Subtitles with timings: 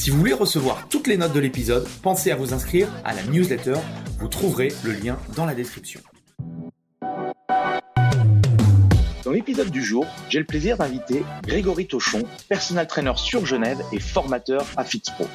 [0.00, 3.22] Si vous voulez recevoir toutes les notes de l'épisode, pensez à vous inscrire à la
[3.24, 3.74] newsletter.
[4.18, 6.00] Vous trouverez le lien dans la description.
[9.24, 14.00] Dans l'épisode du jour, j'ai le plaisir d'inviter Grégory Tochon, personal trainer sur Genève et
[14.00, 15.26] formateur à FitzPro.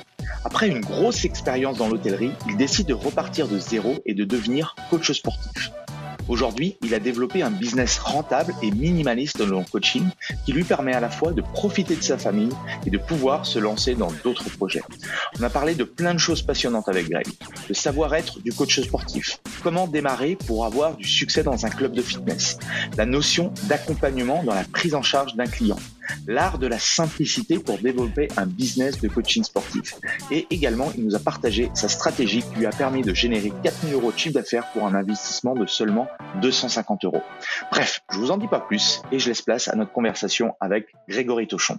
[0.44, 4.76] Après une grosse expérience dans l'hôtellerie, il décide de repartir de zéro et de devenir
[4.90, 5.70] coach sportif.
[6.28, 10.04] Aujourd'hui, il a développé un business rentable et minimaliste dans le coaching
[10.46, 12.50] qui lui permet à la fois de profiter de sa famille
[12.86, 14.82] et de pouvoir se lancer dans d'autres projets.
[15.40, 17.28] On a parlé de plein de choses passionnantes avec Greg.
[17.70, 19.40] Le savoir-être du coach sportif.
[19.62, 22.58] Comment démarrer pour avoir du succès dans un club de fitness?
[22.98, 25.78] La notion d'accompagnement dans la prise en charge d'un client
[26.28, 29.96] l'art de la simplicité pour développer un business de coaching sportif.
[30.32, 33.94] Et également, il nous a partagé sa stratégie qui lui a permis de générer 4000
[33.94, 36.08] euros de chiffre d'affaires pour un investissement de seulement
[36.42, 37.22] 250 euros.
[37.72, 40.88] Bref, je vous en dis pas plus et je laisse place à notre conversation avec
[41.08, 41.78] Grégory Tochon.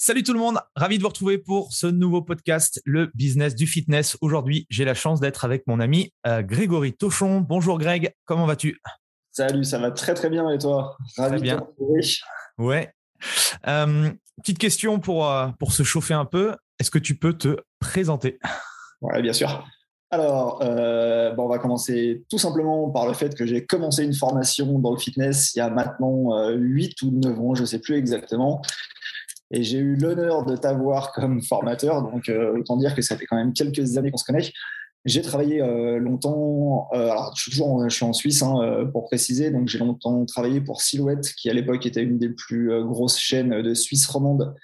[0.00, 3.66] Salut tout le monde, ravi de vous retrouver pour ce nouveau podcast, le business du
[3.66, 4.16] fitness.
[4.20, 7.40] Aujourd'hui, j'ai la chance d'être avec mon ami euh, Grégory Tochon.
[7.40, 8.80] Bonjour Greg, comment vas-tu?
[9.32, 10.96] Salut, ça va très très bien et toi?
[11.16, 11.66] Ravi bien.
[12.58, 12.92] Ouais,
[13.66, 16.54] euh, petite question pour, euh, pour se chauffer un peu.
[16.78, 18.38] Est-ce que tu peux te présenter?
[19.00, 19.64] Oui, bien sûr.
[20.10, 24.14] Alors, euh, bon, on va commencer tout simplement par le fait que j'ai commencé une
[24.14, 27.78] formation dans le fitness il y a maintenant 8 ou 9 ans, je ne sais
[27.78, 28.62] plus exactement.
[29.50, 32.02] Et j'ai eu l'honneur de t'avoir comme formateur.
[32.02, 34.50] Donc, autant dire que ça fait quand même quelques années qu'on se connaît.
[35.04, 39.68] J'ai travaillé euh, longtemps, euh, je suis toujours en Suisse hein, euh, pour préciser, donc
[39.68, 43.74] j'ai longtemps travaillé pour Silhouette, qui à l'époque était une des plus grosses chaînes de
[43.74, 44.54] Suisse romande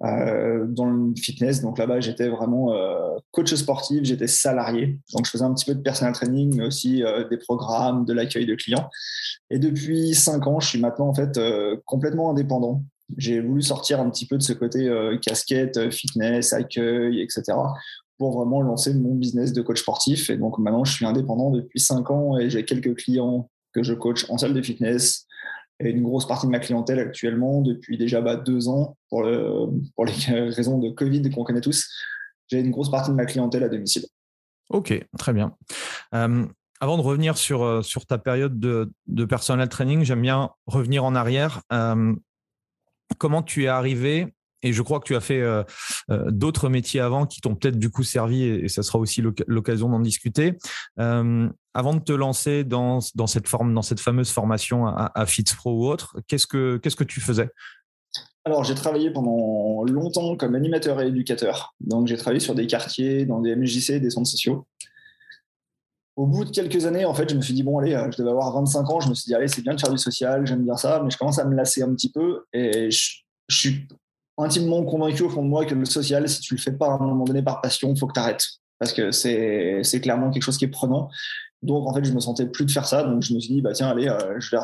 [0.00, 1.62] dans le fitness.
[1.62, 2.70] Donc là-bas, j'étais vraiment
[3.30, 7.02] coach sportif, j'étais salarié, donc je faisais un petit peu de personal training, mais aussi
[7.30, 8.90] des programmes, de l'accueil de clients.
[9.48, 11.40] Et depuis cinq ans, je suis maintenant en fait
[11.86, 12.82] complètement indépendant.
[13.16, 14.90] J'ai voulu sortir un petit peu de ce côté
[15.22, 17.54] casquette, fitness, accueil, etc
[18.18, 20.30] pour vraiment lancer mon business de coach sportif.
[20.30, 23.94] Et donc maintenant, je suis indépendant depuis cinq ans et j'ai quelques clients que je
[23.94, 25.26] coach en salle de fitness
[25.80, 30.12] et une grosse partie de ma clientèle actuellement depuis déjà bah, deux ans pour les
[30.50, 31.88] raisons de Covid qu'on connaît tous.
[32.48, 34.06] J'ai une grosse partie de ma clientèle à domicile.
[34.70, 35.54] Ok, très bien.
[36.14, 36.46] Euh,
[36.80, 41.04] avant de revenir sur, euh, sur ta période de, de personal training, j'aime bien revenir
[41.04, 41.62] en arrière.
[41.72, 42.14] Euh,
[43.18, 44.34] comment tu es arrivé
[44.66, 45.62] et je crois que tu as fait euh,
[46.10, 49.88] euh, d'autres métiers avant qui t'ont peut-être du coup servi, et, ça sera aussi l'occasion
[49.88, 50.54] d'en discuter.
[50.98, 55.26] Euh, avant de te lancer dans, dans, cette forme, dans cette fameuse formation à, à
[55.26, 57.48] FitzPro ou autre, qu'est-ce que que tu faisais?
[58.44, 61.74] Alors, j'ai travaillé pendant longtemps comme animateur et éducateur.
[61.80, 64.66] Donc, j'ai travaillé sur des quartiers, dans des MJC, des centres sociaux.
[66.14, 68.30] Au bout de quelques années, en fait, je me suis dit, bon, allez, je devais
[68.30, 69.00] avoir 25 ans.
[69.00, 71.10] Je me suis dit, allez, c'est bien de faire du social, j'aime bien ça, mais
[71.10, 72.44] je commence à me lasser un petit peu.
[72.52, 73.86] Et je suis
[74.38, 76.92] intimement convaincu au fond de moi que le social, si tu le fais pas à
[76.92, 78.44] un moment donné par passion, faut que tu arrêtes.
[78.78, 81.08] Parce que c'est, c'est clairement quelque chose qui est prenant.
[81.62, 83.02] Donc, en fait, je me sentais plus de faire ça.
[83.02, 84.62] Donc, je me suis dit, bah, tiens, allez, euh, je vais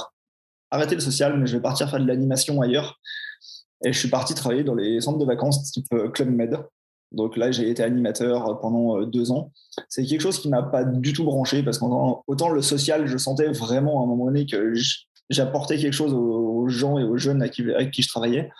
[0.70, 3.00] arrêter le social, mais je vais partir faire de l'animation ailleurs.
[3.84, 6.58] Et je suis parti travailler dans les centres de vacances type euh, Club Med.
[7.10, 9.52] Donc là, j'ai été animateur pendant euh, deux ans.
[9.88, 13.48] C'est quelque chose qui m'a pas du tout branché parce qu'autant le social, je sentais
[13.48, 14.72] vraiment à un moment donné que
[15.28, 18.50] j'apportais quelque chose aux gens et aux jeunes avec qui je travaillais.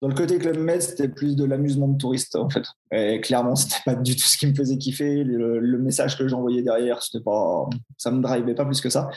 [0.00, 2.64] Dans le côté Club Med, c'était plus de l'amusement de touriste, en fait.
[2.90, 5.24] Et clairement, c'était pas du tout ce qui me faisait kiffer.
[5.24, 7.68] Le, message que j'envoyais derrière, c'était pas,
[7.98, 9.10] ça me drivait pas plus que ça.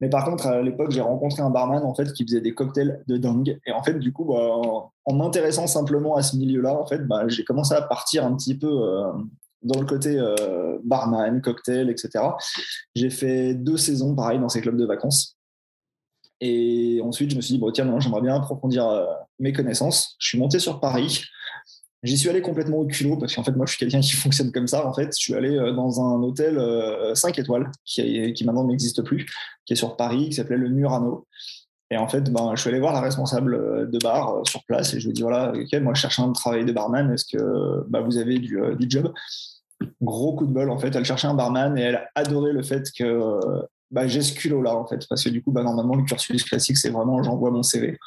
[0.00, 3.04] Mais par contre, à l'époque, j'ai rencontré un barman, en fait, qui faisait des cocktails
[3.06, 3.58] de dingue.
[3.66, 4.56] Et en fait, du coup, bah,
[5.04, 8.56] en m'intéressant simplement à ce milieu-là, en fait, bah, j'ai commencé à partir un petit
[8.56, 9.12] peu euh,
[9.62, 10.18] dans le côté
[10.82, 12.24] barman, cocktail, etc.
[12.94, 15.36] J'ai fait deux saisons, pareil, dans ces clubs de vacances.
[16.40, 18.86] Et ensuite, je me suis dit, bon, tiens, j'aimerais bien approfondir
[19.38, 20.16] mes connaissances.
[20.18, 21.24] Je suis monté sur Paris.
[22.02, 24.52] J'y suis allé complètement au culot parce qu'en fait, moi, je suis quelqu'un qui fonctionne
[24.52, 24.86] comme ça.
[24.86, 26.54] En fait, je suis allé euh, dans un hôtel
[27.14, 29.26] 5 euh, étoiles qui, qui maintenant n'existe plus,
[29.64, 31.26] qui est sur Paris, qui s'appelait le Murano.
[31.90, 34.92] Et en fait, ben, je suis allé voir la responsable euh, de bar sur place
[34.94, 37.12] et je lui ai dit voilà, ok, moi, je cherche un travail de barman.
[37.12, 39.12] Est-ce que bah, vous avez du, du, job?
[40.00, 40.94] Gros coup de bol, en fait.
[40.94, 43.38] Elle cherchait un barman et elle a adoré le fait que
[43.90, 45.06] bah, j'ai ce culot-là, en fait.
[45.08, 47.98] Parce que du coup, bah, normalement, le cursus classique, c'est vraiment j'envoie mon CV.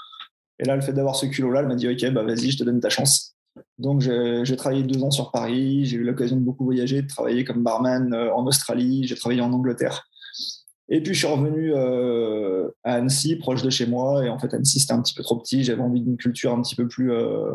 [0.60, 2.64] Et là, le fait d'avoir ce culot-là, elle m'a dit ok, bah, vas-y, je te
[2.64, 3.36] donne ta chance.
[3.78, 5.86] Donc, j'ai travaillé deux ans sur Paris.
[5.86, 9.06] J'ai eu l'occasion de beaucoup voyager, de travailler comme barman euh, en Australie.
[9.06, 10.08] J'ai travaillé en Angleterre.
[10.90, 14.26] Et puis, je suis revenu euh, à Annecy, proche de chez moi.
[14.26, 15.64] Et en fait, Annecy, c'était un petit peu trop petit.
[15.64, 17.52] J'avais envie d'une culture un petit peu plus euh,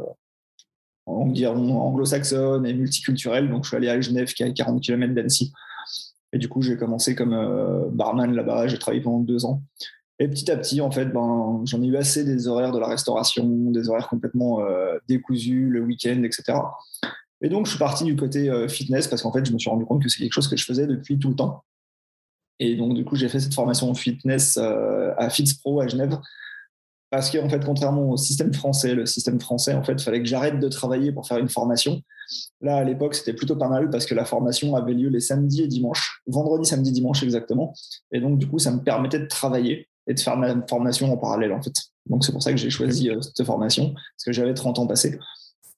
[1.07, 3.51] anglo-saxonne et multiculturelle.
[3.51, 5.53] Donc, je suis allé à Genève, qui est à 40 km d'Annecy.
[6.33, 8.67] Et du coup, j'ai commencé comme barman là-bas.
[8.67, 9.63] J'ai travaillé pendant deux ans.
[10.21, 12.87] Et petit à petit, en fait, ben, j'en ai eu assez des horaires de la
[12.87, 16.59] restauration, des horaires complètement euh, décousus, le week-end, etc.
[17.41, 19.69] Et donc, je suis parti du côté euh, fitness parce qu'en fait, je me suis
[19.69, 21.65] rendu compte que c'est quelque chose que je faisais depuis tout le temps.
[22.61, 26.17] Et donc, du coup, j'ai fait cette formation fitness euh, à FitsPro à Genève.
[27.11, 30.29] Parce qu'en fait, contrairement au système français, le système français, en fait, il fallait que
[30.29, 32.03] j'arrête de travailler pour faire une formation.
[32.61, 35.63] Là, à l'époque, c'était plutôt pas mal parce que la formation avait lieu les samedis
[35.63, 37.75] et dimanches, vendredi, samedi, dimanche exactement.
[38.11, 41.17] Et donc, du coup, ça me permettait de travailler et de faire ma formation en
[41.17, 41.75] parallèle en fait.
[42.07, 44.87] Donc c'est pour ça que j'ai choisi euh, cette formation, parce que j'avais 30 ans
[44.87, 45.19] passés.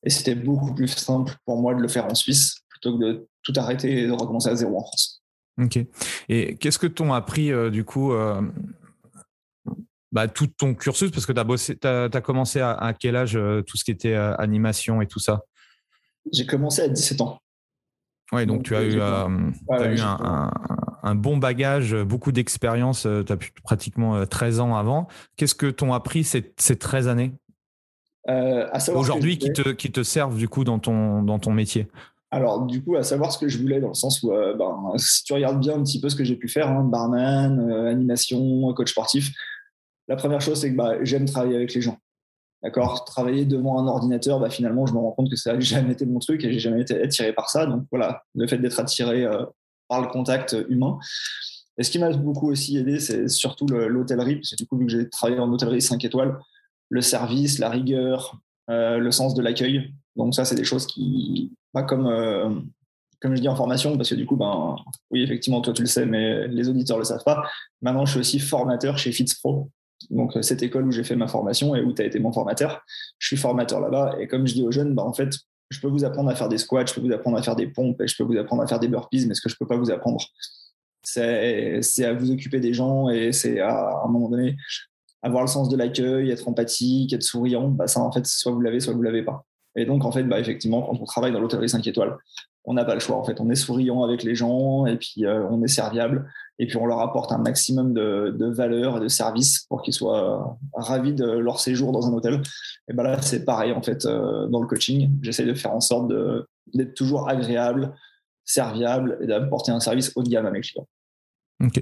[0.02, 3.28] Et c'était beaucoup plus simple pour moi de le faire en Suisse plutôt que de
[3.42, 5.22] tout arrêter et de recommencer à zéro en France.
[5.62, 5.78] Ok.
[6.28, 8.42] Et qu'est-ce que t'ont appris euh, du coup euh,
[10.12, 11.10] bah, tout ton cursus?
[11.10, 15.06] Parce que tu as, as, commencé à, quel âge tout ce qui était animation et
[15.06, 15.42] tout ça?
[16.32, 17.38] J'ai commencé à 17 ans.
[18.32, 19.28] Oui, donc, tu as eu, as
[19.94, 23.06] eu un, un bon bagage, beaucoup d'expérience.
[23.06, 25.08] Euh, tu as pratiquement 13 euh, ans avant.
[25.36, 27.32] Qu'est-ce que t'ont appris ces, ces 13 années?
[28.28, 31.88] Euh, Aujourd'hui, qui te, qui te servent du coup dans ton, dans ton métier?
[32.32, 35.22] Alors, du coup, à savoir ce que je voulais, dans le sens où, ben, si
[35.22, 38.90] tu regardes bien un petit peu ce que j'ai pu faire, hein, barman, animation, coach
[38.90, 39.30] sportif,
[40.08, 41.98] la première chose, c'est que bah, j'aime travailler avec les gens.
[42.64, 43.04] D'accord?
[43.04, 46.04] Travailler devant un ordinateur, bah, finalement, je me rends compte que ça n'a jamais été
[46.04, 47.64] mon truc et j'ai jamais été attiré par ça.
[47.66, 49.24] Donc voilà, le fait d'être attiré
[49.88, 50.98] par le contact humain.
[51.78, 54.86] Et ce qui m'a beaucoup aussi aidé, c'est surtout l'hôtellerie, parce que du coup, vu
[54.86, 56.38] que j'ai travaillé en hôtellerie 5 étoiles,
[56.88, 59.92] le service, la rigueur, euh, le sens de l'accueil.
[60.16, 62.50] Donc ça, c'est des choses qui, pas comme, euh,
[63.20, 64.76] comme je dis en formation, parce que du coup, ben,
[65.10, 67.44] oui, effectivement, toi tu le sais, mais les auditeurs le savent pas.
[67.82, 69.70] Maintenant, je suis aussi formateur chez FitzPro.
[70.10, 72.82] Donc cette école où j'ai fait ma formation et où tu as été mon formateur,
[73.18, 74.16] je suis formateur là-bas.
[74.20, 75.30] Et comme je dis aux jeunes, ben, en fait,
[75.70, 77.66] je peux vous apprendre à faire des squats, je peux vous apprendre à faire des
[77.66, 79.66] pompes, je peux vous apprendre à faire des burpees, mais ce que je ne peux
[79.66, 80.24] pas vous apprendre,
[81.02, 84.56] c'est à vous occuper des gens et c'est à, un moment donné
[85.22, 87.68] avoir le sens de l'accueil, être empathique, être souriant.
[87.68, 89.44] Bah ça, en fait, soit vous l'avez, soit vous l'avez pas.
[89.76, 92.16] Et donc, en fait, bah, effectivement, quand on travaille dans l'hôtellerie 5 étoiles,
[92.66, 93.16] on n'a pas le choix.
[93.16, 96.66] En fait, on est souriant avec les gens et puis euh, on est serviable et
[96.66, 101.14] puis on leur apporte un maximum de, valeur et de service pour qu'ils soient ravis
[101.14, 102.42] de leur séjour dans un hôtel.
[102.88, 105.10] Et ben là, c'est pareil en fait euh, dans le coaching.
[105.22, 106.12] J'essaie de faire en sorte
[106.74, 107.94] d'être toujours agréable,
[108.44, 110.88] serviable et d'apporter un service haut de gamme à mes clients.
[111.64, 111.80] Ok.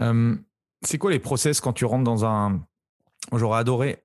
[0.00, 0.34] Euh,
[0.82, 2.60] c'est quoi les process quand tu rentres dans un.
[3.32, 4.04] J'aurais adoré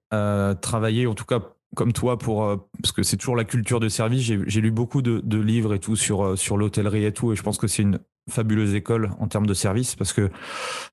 [0.62, 1.42] travailler, en tout cas
[1.76, 4.24] comme toi pour euh, parce que c'est toujours la culture de service.
[4.24, 7.36] J'ai lu beaucoup de, de, livres et tout sur euh, sur l'hôtellerie et tout, et
[7.36, 8.00] je pense que c'est une
[8.30, 10.30] fabuleuse école en termes de service parce que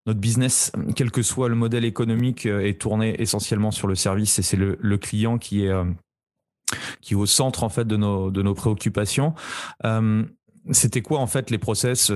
[0.07, 4.39] notre business, quel que soit le modèle économique, euh, est tourné essentiellement sur le service
[4.39, 5.73] et c'est le, le, client qui est
[7.01, 9.35] qui est au centre en fait de nos de nos préoccupations.
[10.71, 12.13] C'était quoi en fait les process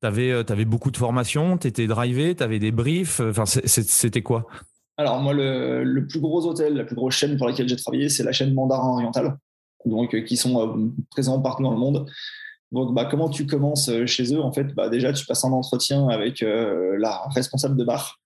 [0.00, 3.20] T'avais avais beaucoup de formations, t'étais drivé, t'avais des briefs.
[3.20, 4.46] Enfin, c'était quoi?
[4.98, 8.24] Alors, moi, le, plus gros hôtel, la plus grosse chaîne pour laquelle j'ai travaillé, c'est
[8.24, 9.38] la chaîne Mandarin Oriental,
[9.84, 12.10] donc, euh, qui sont euh, présents partout dans le monde.
[12.72, 14.42] Donc, bah, comment tu commences euh, chez eux?
[14.42, 18.18] En fait, bah, déjà, tu passes un entretien avec la responsable de bar.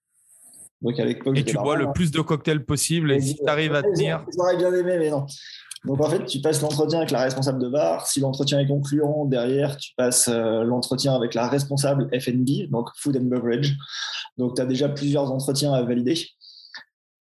[0.80, 3.12] Donc, l'époque, et tu bois le plus de cocktails possible.
[3.12, 4.24] Et, si tu arrives à tenir.
[4.34, 5.26] J'aurais bien aimé, mais non.
[5.84, 8.06] Donc, en fait, tu passes l'entretien avec la responsable de bar.
[8.06, 13.24] Si l'entretien est concluant, derrière, tu passes l'entretien avec la responsable FB, donc Food and
[13.24, 13.76] Beverage.
[14.38, 16.16] Donc, tu as déjà plusieurs entretiens à valider.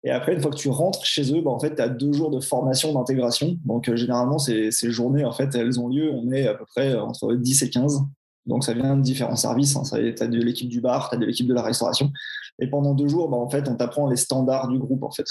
[0.06, 2.12] Et après, une fois que tu rentres chez eux, bah, en fait, tu as deux
[2.12, 3.58] jours de formation d'intégration.
[3.64, 6.64] Donc, euh, généralement, ces, ces, journées, en fait, elles ont lieu, on est à peu
[6.64, 8.02] près entre 10 et 15.
[8.46, 9.75] Donc, ça vient de différents services.
[9.75, 9.82] Hein.
[9.82, 12.12] Tu as de l'équipe du bar, tu as de l'équipe de la restauration.
[12.60, 15.26] Et pendant deux jours, bah, en fait, on t'apprend les standards du groupe, en fait.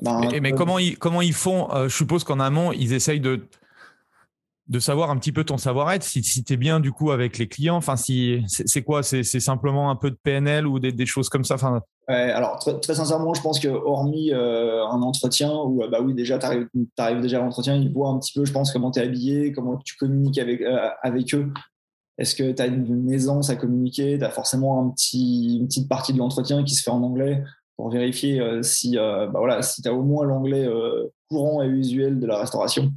[0.00, 3.46] Ben, mais, comment, ils, comment ils font euh, Je suppose qu'en amont, ils essayent de
[4.68, 7.38] de savoir un petit peu ton savoir-être, si, si tu es bien du coup avec
[7.38, 11.28] les clients, enfin si c'est quoi, c'est simplement un peu de PNL ou des, choses
[11.28, 11.54] comme ça?
[11.54, 11.82] Enfin.
[12.08, 16.46] Alors très, sincèrement, je pense que hormis euh, un entretien où bah oui déjà tu
[16.46, 19.52] arrives, déjà à l'entretien, ils voient un petit peu, je pense comment tu es habillé,
[19.52, 20.90] comment tu communiques avec euh,
[21.34, 21.52] eux.
[22.18, 24.18] Est-ce que tu as une, aisance à communiquer?
[24.18, 27.42] Tu as forcément une petite partie de l'entretien qui se fait en anglais
[27.76, 30.66] pour vérifier euh, si, bah voilà, tu au moins l'anglais
[31.28, 32.92] courant et usuel de la restauration.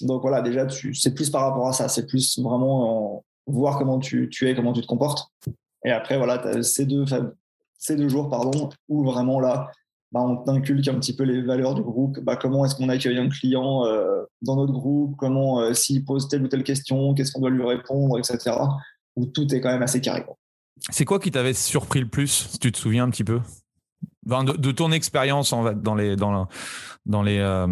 [0.00, 1.88] Donc voilà, déjà, c'est plus par rapport à ça.
[1.88, 5.28] C'est plus vraiment voir comment tu, es, comment tu te comportes.
[5.84, 7.04] Et après, voilà, tu as ces deux,
[7.84, 9.70] ces deux jours pardon, où vraiment là,
[10.12, 12.20] bah, on t'inculque un petit peu les valeurs du groupe.
[12.20, 15.16] Bah, comment est-ce qu'on accueille un client euh, dans notre groupe?
[15.18, 18.56] Comment, euh, s'il pose telle ou telle question, qu'est-ce qu'on doit lui répondre, etc.
[19.16, 20.24] Où tout est quand même assez carré.
[20.90, 23.40] C'est quoi qui t'avait surpris le plus, si tu te souviens un petit peu?
[24.26, 26.48] De, ton expérience en, dans, les, dans,
[27.04, 27.66] dans, les, euh,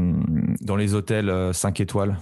[0.60, 2.18] dans les hôtels 5 euh, étoiles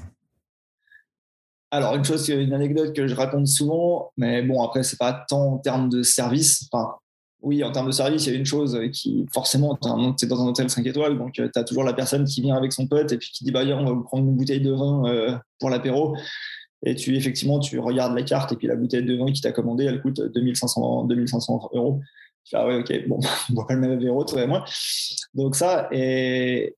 [1.73, 5.52] alors, une chose, une anecdote que je raconte souvent, mais bon, après, c'est pas tant
[5.52, 6.68] en termes de service.
[6.73, 6.97] Enfin,
[7.42, 10.42] oui, en termes de service, il y a une chose qui, forcément, tu es dans
[10.42, 12.87] un hôtel 5 étoiles, donc euh, tu as toujours la personne qui vient avec son
[12.87, 15.70] pote et puis qui dit, bah, on va vous prendre une bouteille de vin pour
[15.70, 16.16] l'apéro.
[16.85, 19.52] Et tu, effectivement, tu regardes la carte et puis la bouteille de vin qui t'a
[19.52, 22.00] commandé, elle coûte 2500, 2500 euros.
[22.52, 23.20] Ah ouais, ok, bon,
[23.50, 24.64] on voit pas le même véro, toi et moi.
[25.35, 26.75] Donc ça, est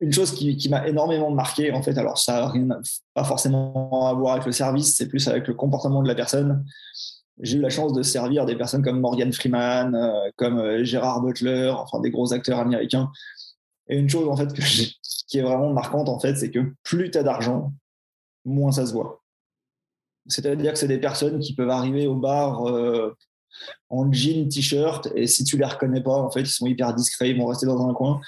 [0.00, 2.68] une chose qui, m'a énormément marqué, en fait, alors ça n'a rien,
[3.14, 6.64] pas forcément à voir avec le service, c'est plus avec le comportement de la personne.
[7.40, 11.20] J'ai eu la chance de servir des personnes comme Morgan Freeman, euh, comme euh, Gérard
[11.20, 13.10] Butler, enfin des gros acteurs américains.
[13.88, 14.52] Et une chose, en fait,
[15.28, 17.72] qui est vraiment marquante, en fait, c'est que plus tu as d'argent,
[18.44, 19.22] moins ça se voit.
[20.26, 23.14] C'est-à-dire que c'est des personnes qui peuvent arriver au bar euh,
[23.88, 27.30] en jean, t-shirt, et si tu les reconnais pas, en fait, ils sont hyper discrets,
[27.30, 28.20] ils vont rester dans un coin.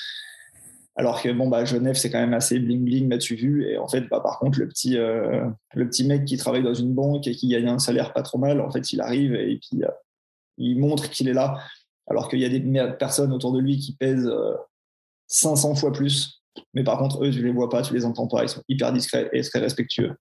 [1.01, 3.89] Alors que bon, bah, Genève, c'est quand même assez bling bling, m'as-tu vu Et en
[3.89, 7.27] fait, bah, par contre, le petit, euh, le petit mec qui travaille dans une banque
[7.27, 9.89] et qui gagne un salaire pas trop mal, en fait, il arrive et puis euh,
[10.59, 11.59] il montre qu'il est là.
[12.07, 12.61] Alors qu'il y a des
[12.99, 14.31] personnes autour de lui qui pèsent
[15.29, 16.43] 500 euh, fois plus.
[16.75, 18.93] Mais par contre, eux, tu les vois pas, tu les entends pas, ils sont hyper
[18.93, 20.15] discrets et très respectueux.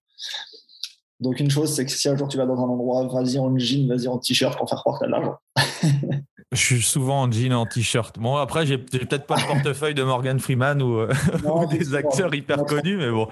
[1.18, 3.54] Donc une chose, c'est que si un jour tu vas dans un endroit, vas-y en
[3.58, 5.36] jean, vas-y en t-shirt pour faire croire que tu de l'argent.
[6.52, 8.18] Je suis souvent en jean et en t-shirt.
[8.18, 11.12] Bon, après, j'ai peut-être pas le portefeuille de Morgan Freeman ou, euh,
[11.70, 13.28] des acteurs hyper connus, mais bon.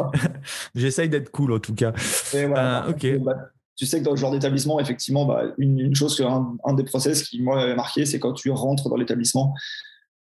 [0.74, 1.92] J'essaye d'être cool en tout cas.
[2.34, 3.18] Euh, ok.
[3.22, 3.32] Bah,
[3.76, 7.24] tu sais que dans le genre d'établissement, effectivement, bah, une, chose, un, un, des process
[7.24, 9.52] qui m'avait marqué, c'est quand tu rentres dans l'établissement,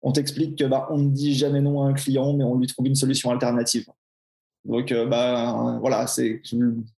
[0.01, 2.67] on t'explique que bah, on ne dit jamais non à un client, mais on lui
[2.69, 3.85] trouve une solution alternative.
[4.65, 6.57] Donc, euh, bah, voilà, c'est, je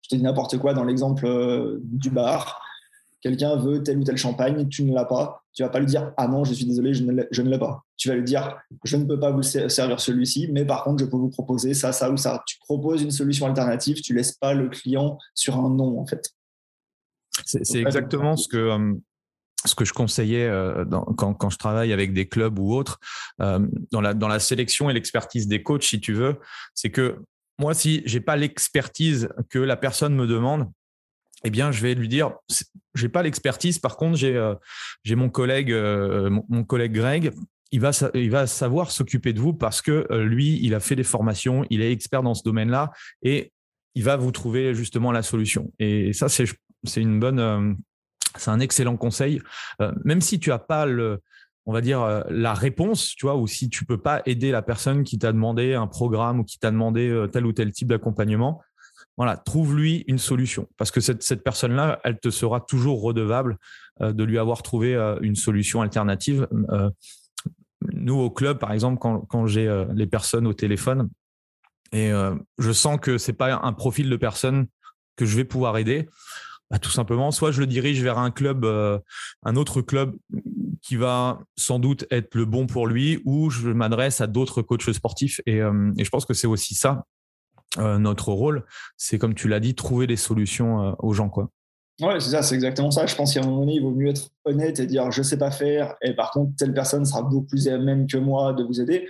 [0.08, 2.60] te dis n'importe quoi dans l'exemple du bar.
[3.22, 5.44] Quelqu'un veut tel ou tel champagne, tu ne l'as pas.
[5.54, 7.84] Tu vas pas lui dire Ah non, je suis désolé, je ne l'ai pas.
[7.96, 11.08] Tu vas lui dire Je ne peux pas vous servir celui-ci, mais par contre, je
[11.08, 12.42] peux vous proposer ça, ça ou ça.
[12.46, 16.30] Tu proposes une solution alternative, tu laisses pas le client sur un non, en fait.
[17.46, 18.94] C'est exactement ce que, euh,
[19.64, 20.50] ce que je conseillais
[21.16, 22.98] quand, quand, je travaille avec des clubs ou autres,
[23.38, 26.40] dans, la, dans la sélection et l'expertise des coachs, si tu veux,
[26.74, 27.22] c'est que
[27.58, 30.68] moi, si j'ai pas l'expertise que la personne me demande,
[31.44, 32.32] eh bien, je vais lui dire,
[32.94, 33.78] j'ai pas l'expertise.
[33.78, 34.54] Par contre, j'ai euh,
[35.06, 37.32] mon collègue, euh, mon, collègue Greg.
[37.72, 40.94] Il va, il va savoir s'occuper de vous parce que euh, lui, il a fait
[40.94, 43.52] des formations, il est expert dans ce domaine-là et
[43.94, 45.72] il va vous trouver justement la solution.
[45.78, 46.46] Et ça, c'est
[46.96, 47.76] une bonne,
[48.36, 49.40] c'est un excellent conseil.
[50.04, 51.20] même si tu as pas le,
[51.66, 55.04] on va dire, la réponse, tu vois, ou si tu peux pas aider la personne
[55.04, 58.62] qui t'a demandé un programme ou qui t'a demandé tel ou tel type d'accompagnement,
[59.16, 60.68] voilà, trouve-lui une solution.
[60.76, 63.58] Parce que cette, personne-là, elle te sera toujours redevable
[64.00, 66.48] euh, de lui avoir trouvé une solution alternative.
[67.92, 71.08] nous, au club, par exemple, quand, j'ai les personnes au téléphone,
[71.92, 72.10] et
[72.58, 74.66] je sens que c'est pas un profil de personne
[75.16, 76.08] que je vais pouvoir aider,
[76.70, 80.14] bah, tout simplement, soit je le dirige vers un club, un autre club
[80.82, 84.92] qui va sans doute être le bon pour lui ou je m'adresse à d'autres coachs
[84.92, 85.40] sportifs.
[85.46, 87.06] Et, euh, je pense que c'est aussi ça,
[87.78, 88.64] euh, notre rôle.
[88.96, 91.30] C'est comme tu l'as dit, trouver des solutions euh, aux gens.
[91.30, 91.50] Quoi.
[92.00, 93.06] Ouais, c'est ça, c'est exactement ça.
[93.06, 95.38] Je pense qu'à un moment donné, il vaut mieux être honnête et dire je sais
[95.38, 98.64] pas faire, et par contre, telle personne sera beaucoup plus à même que moi de
[98.64, 99.08] vous aider.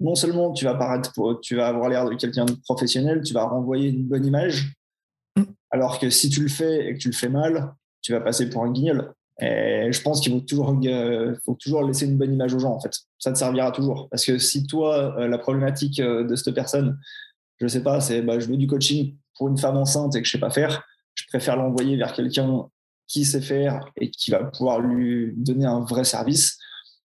[0.00, 3.44] Non seulement tu vas paraître, tu vas avoir l'air de quelqu'un de professionnel, tu vas
[3.44, 4.74] renvoyer une bonne image,
[5.70, 8.48] alors que si tu le fais et que tu le fais mal, tu vas passer
[8.50, 9.12] pour un guignol.
[9.40, 12.72] Et je pense qu'il faut toujours, euh, faut toujours laisser une bonne image aux gens,
[12.72, 12.92] en fait.
[13.18, 14.08] Ça te servira toujours.
[14.08, 16.98] Parce que si toi, la problématique de cette personne,
[17.60, 20.26] je sais pas, c'est bah, je veux du coaching pour une femme enceinte et que
[20.26, 20.84] je sais pas faire,
[21.14, 22.66] je préfère l'envoyer vers quelqu'un
[23.06, 26.58] qui sait faire et qui va pouvoir lui donner un vrai service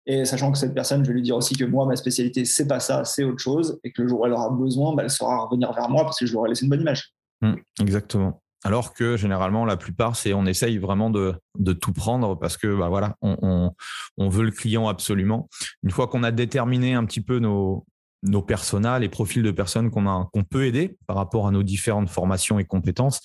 [0.06, 2.66] Et sachant que cette personne, je vais lui dire aussi que moi, ma spécialité, c'est
[2.66, 5.10] pas ça, c'est autre chose, et que le jour où elle aura besoin, bah, elle
[5.10, 7.12] saura revenir vers moi parce que je lui aurai laissé une bonne image.
[7.42, 8.42] Mmh, exactement.
[8.64, 11.34] Alors que généralement, la plupart, c'est on essaye vraiment de,
[11.74, 13.70] tout prendre parce que bah voilà, on,
[14.18, 15.48] veut le client absolument.
[15.84, 17.86] Une fois qu'on a déterminé un petit peu nos,
[18.28, 22.08] nos personas, les profils de personnes qu'on qu'on peut aider par rapport à nos différentes
[22.08, 23.20] formations et compétences,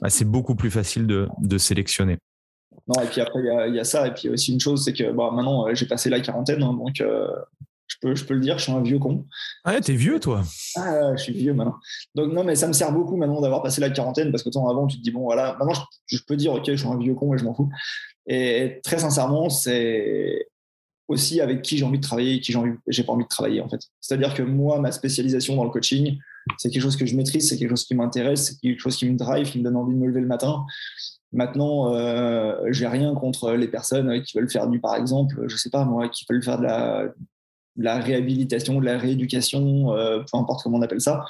[0.00, 2.18] bah, c'est beaucoup plus facile de, sélectionner.
[2.88, 4.06] Non, et puis après, il y, a ça.
[4.06, 6.74] Et puis aussi une chose, c'est que bah, maintenant, euh, j'ai passé la quarantaine, hein,
[6.74, 7.28] donc euh,
[7.86, 9.24] je peux, je peux le dire, je suis un vieux con.
[9.64, 10.42] Ah ouais, t'es vieux, toi
[10.76, 11.76] Ah, je suis vieux maintenant.
[12.14, 14.68] Donc, non, mais ça me sert beaucoup maintenant d'avoir passé la quarantaine parce que temps
[14.68, 15.74] avant, tu te dis, bon, voilà, maintenant,
[16.06, 17.70] je, peux dire, ok, je suis un vieux con et je m'en fous.
[18.26, 20.48] Et très sincèrement, c'est
[21.08, 22.52] aussi avec qui j'ai envie de travailler et qui
[22.88, 23.80] j'ai, pas envie de travailler, en fait.
[24.00, 26.18] C'est-à-dire que moi, ma spécialisation dans le coaching,
[26.58, 29.08] c'est quelque chose que je maîtrise, c'est quelque chose qui m'intéresse, c'est quelque chose qui
[29.08, 30.64] me drive, qui me donne envie de me lever le matin.
[31.32, 35.70] Maintenant, euh, j'ai rien contre les personnes qui veulent faire du, par exemple, je sais
[35.70, 37.08] pas moi, qui veulent faire de la,
[37.76, 41.24] la réhabilitation, de la rééducation, euh, peu importe comment on appelle ça.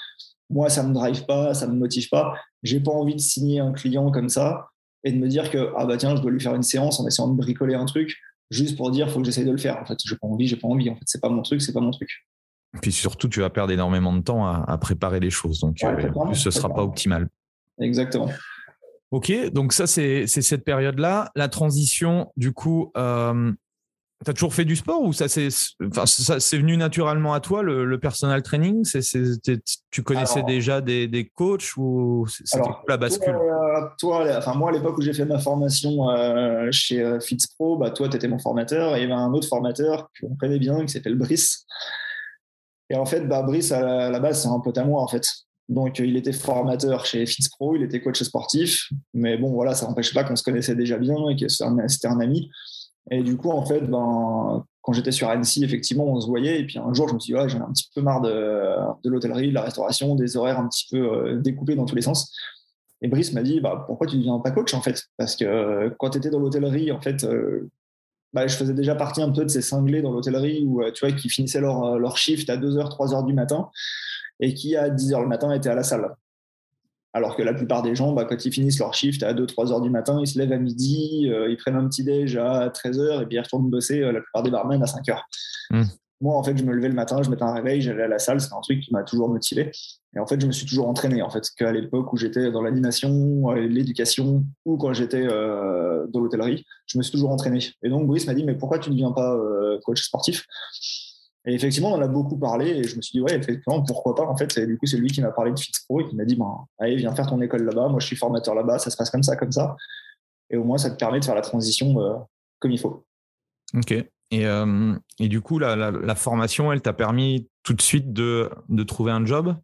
[0.48, 2.34] Moi, ça me drive pas, ça me motive pas.
[2.62, 4.68] J'ai pas envie de signer un client comme ça
[5.02, 7.06] et de me dire que ah bah tiens, je dois lui faire une séance en
[7.06, 8.16] essayant de bricoler un truc
[8.50, 9.78] juste pour dire faut que j'essaye de le faire.
[9.78, 10.90] En fait, j'ai pas envie, j'ai pas envie.
[10.90, 12.26] En fait, c'est pas mon truc, c'est pas mon truc.
[12.74, 16.34] Et puis surtout, tu vas perdre énormément de temps à, préparer les choses, donc euh,
[16.34, 17.28] ce sera pas optimal.
[17.80, 18.28] Exactement.
[19.10, 21.30] Ok, donc ça c'est cette période-là.
[21.36, 23.52] La transition, du coup, euh,
[24.24, 25.48] tu as toujours fait du sport ou ça c'est
[25.86, 28.84] enfin, c'est venu naturellement à toi le, personal training?
[28.84, 29.02] C'est,
[29.90, 33.34] Tu connaissais déjà des, des, coachs ou c'était la bascule?
[33.34, 37.76] toi, toi, enfin, Moi, à l'époque où j'ai fait ma formation euh, chez euh, FitzPro,
[37.76, 40.58] bah, toi, tu étais mon formateur et il y avait un autre formateur qu'on connaît
[40.58, 41.66] bien qui s'appelle Brice.
[42.88, 45.24] Et en fait, bah, Brice, à la, base, c'est un pote à moi en fait.
[45.68, 48.88] Donc, il était formateur chez FitzPro, il était coach sportif.
[49.12, 52.20] Mais bon, voilà, ça n'empêche pas qu'on se connaissait déjà bien et que c'était un
[52.20, 52.50] ami.
[53.10, 56.60] Et du coup, en fait, ben, quand j'étais sur Annecy, effectivement, on se voyait.
[56.60, 58.20] Et puis un jour, je me suis dit, ouais, j'en ai un petit peu marre
[58.20, 62.02] de, l'hôtellerie, de la restauration, des horaires un petit peu euh, découpés dans tous les
[62.02, 62.34] sens.
[63.02, 65.04] Et Brice m'a dit, bah, pourquoi tu ne deviens pas coach, en fait?
[65.16, 67.70] Parce que euh, quand tu étais dans l'hôtellerie, en fait, euh,
[68.32, 71.14] bah, je faisais déjà partie un peu de ces cinglés dans l'hôtellerie où, tu vois,
[71.16, 73.70] qui finissaient leur, leur shift à 2h, 3h du matin
[74.40, 76.14] et qui, à 10h le matin, étaient à la salle.
[77.16, 79.80] Alors que la plupart des gens, bah, quand ils finissent leur shift à 2-3 heures
[79.80, 82.98] du matin, ils se lèvent à midi, euh, ils prennent un petit déj à 13
[82.98, 85.24] heures et puis ils retournent bosser, euh, la plupart des barmen, à 5 heures.
[85.70, 85.84] Hmm.
[86.20, 88.18] Moi, en fait, je me levais le matin, je mettais un réveil, j'allais à la
[88.18, 89.70] salle, c'est un truc qui m'a toujours motivé.
[90.14, 92.60] Et en fait, je me suis toujours entraîné, en fait, qu'à l'époque où j'étais dans
[92.60, 97.60] l'animation, euh, l'éducation, ou quand j'étais dans l'hôtellerie, je me suis toujours entraîné.
[97.82, 99.34] Et donc, Brice m'a dit, mais pourquoi tu ne deviens pas
[99.86, 100.44] coach sportif?
[101.46, 104.16] Et effectivement, on en a beaucoup parlé et je me suis dit, ouais, effectivement, pourquoi
[104.16, 104.58] pas en fait.
[104.58, 106.66] Et du coup, c'est lui qui m'a parlé de FitzPro et qui m'a dit, ben,
[106.78, 107.88] allez, viens faire ton école là-bas.
[107.88, 109.76] Moi, je suis formateur là-bas, ça se passe comme ça, comme ça.
[110.50, 112.16] Et au moins, ça te permet de faire la transition euh,
[112.58, 113.06] comme il faut.
[113.74, 113.92] Ok.
[113.92, 118.50] Et, euh, et du coup, la, la, formation, elle t'a permis tout de suite de,
[118.68, 119.54] de trouver un job?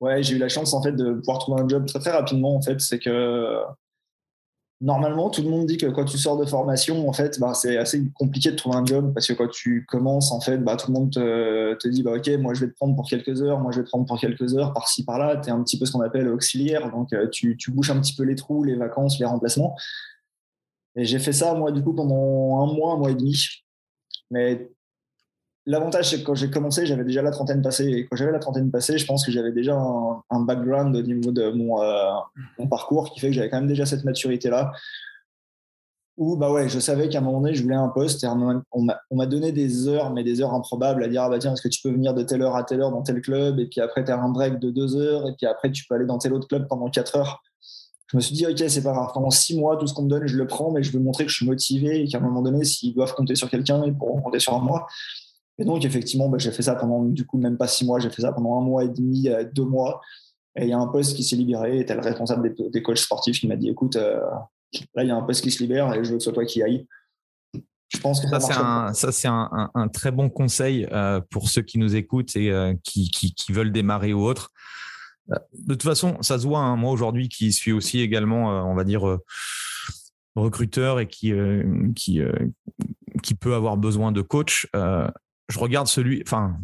[0.00, 2.56] Ouais, j'ai eu la chance en fait de pouvoir trouver un job très très rapidement.
[2.56, 3.62] En fait, c'est que
[4.80, 7.76] Normalement, tout le monde dit que quand tu sors de formation, en fait, bah, c'est
[7.76, 10.92] assez compliqué de trouver un job parce que quand tu commences, en fait, bah, tout
[10.92, 13.72] le monde te, dit bah, Ok, moi je vais te prendre pour quelques heures, moi
[13.72, 15.36] je vais te prendre pour quelques heures, par-ci, par-là.
[15.38, 18.00] Tu es un petit peu ce qu'on appelle auxiliaire, donc euh, tu, tu, bouches un
[18.00, 19.74] petit peu les trous, les vacances, les remplacements.
[20.94, 23.36] Et j'ai fait ça, moi, du coup, pendant un mois, un mois et demi.
[24.30, 24.70] Mais
[25.68, 27.84] L'avantage, c'est que quand j'ai commencé, j'avais déjà la trentaine passée.
[27.84, 31.30] Et quand j'avais la trentaine passée, je pense que j'avais déjà un, background au niveau
[31.30, 32.10] de mon, euh,
[32.58, 34.72] mon, parcours qui fait que j'avais quand même déjà cette maturité-là.
[36.16, 38.24] Où, bah ouais, je savais qu'à un moment donné, je voulais un poste.
[38.24, 41.52] Et on m'a donné des heures, mais des heures improbables à dire ah bah tiens,
[41.52, 43.60] est-ce que tu peux venir de telle heure à telle heure dans tel club?
[43.60, 45.28] Et puis après, tu as un break de deux heures.
[45.28, 47.42] Et puis après, tu peux aller dans tel autre club pendant quatre heures.
[48.10, 49.10] Je me suis dit, ok, c'est pas grave.
[49.12, 51.26] Pendant six mois, tout ce qu'on me donne, je le prends, mais je veux montrer
[51.26, 53.94] que je suis motivé et qu'à un moment donné, s'ils doivent compter sur quelqu'un, ils
[53.94, 54.86] pourront compter sur moi.
[55.58, 58.10] Et donc, effectivement, bah, j'ai fait ça pendant, du coup, même pas six mois, j'ai
[58.10, 60.00] fait ça pendant un mois et demi, euh, deux mois.
[60.56, 63.40] Et il y a un poste qui s'est libéré, et le responsable des, coachs sportifs
[63.40, 64.20] qui m'a dit, écoute, euh,
[64.94, 66.32] là, il y a un poste qui se libère et je veux que ce soit
[66.32, 66.86] toi qui aille.
[67.88, 71.48] Je pense que ça, c'est un, ça, c'est un, un, très bon conseil euh, pour
[71.48, 72.52] ceux qui nous écoutent et
[72.84, 74.50] qui, qui, qui, veulent démarrer ou autre.
[75.26, 76.60] De toute façon, ça se voit.
[76.60, 79.18] Hein, moi, aujourd'hui, qui suis aussi également, on va dire,
[80.36, 81.32] recruteur et qui,
[81.96, 82.20] qui,
[83.22, 84.68] qui peut avoir besoin de coach,
[85.48, 86.56] je regarde celui, enfin,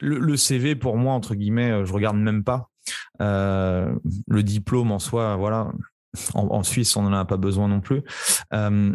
[0.00, 2.70] le, CV pour moi, entre guillemets, euh, je regarde même pas.
[3.20, 3.92] Euh,
[4.26, 5.70] le diplôme en soi, voilà.
[6.34, 8.02] En, Suisse, on n'en a pas besoin non plus.
[8.52, 8.92] Euh,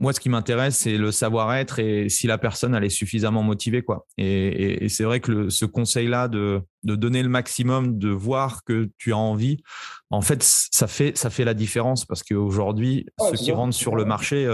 [0.00, 3.82] moi, ce qui m'intéresse, c'est le savoir-être et si la personne elle est suffisamment motivée,
[3.82, 4.06] quoi.
[4.18, 9.16] Et, c'est vrai que ce conseil-là de, donner le maximum, de voir que tu as
[9.16, 9.62] envie,
[10.10, 14.04] en fait, ça fait ça fait la différence parce qu'aujourd'hui, ceux qui rentrent sur le
[14.04, 14.46] marché,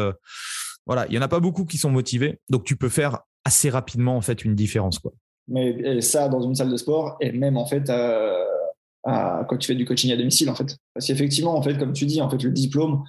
[0.87, 3.71] voilà, il y en a pas beaucoup qui sont motivés, donc tu peux faire assez
[3.71, 5.13] rapidement en fait une différence quoi.
[5.49, 7.93] Mais ça dans une salle de sport et même en fait
[9.05, 12.07] quand tu fais du coaching à domicile en fait, parce qu'effectivement en fait comme tu
[12.07, 13.05] dis en fait le diplôme,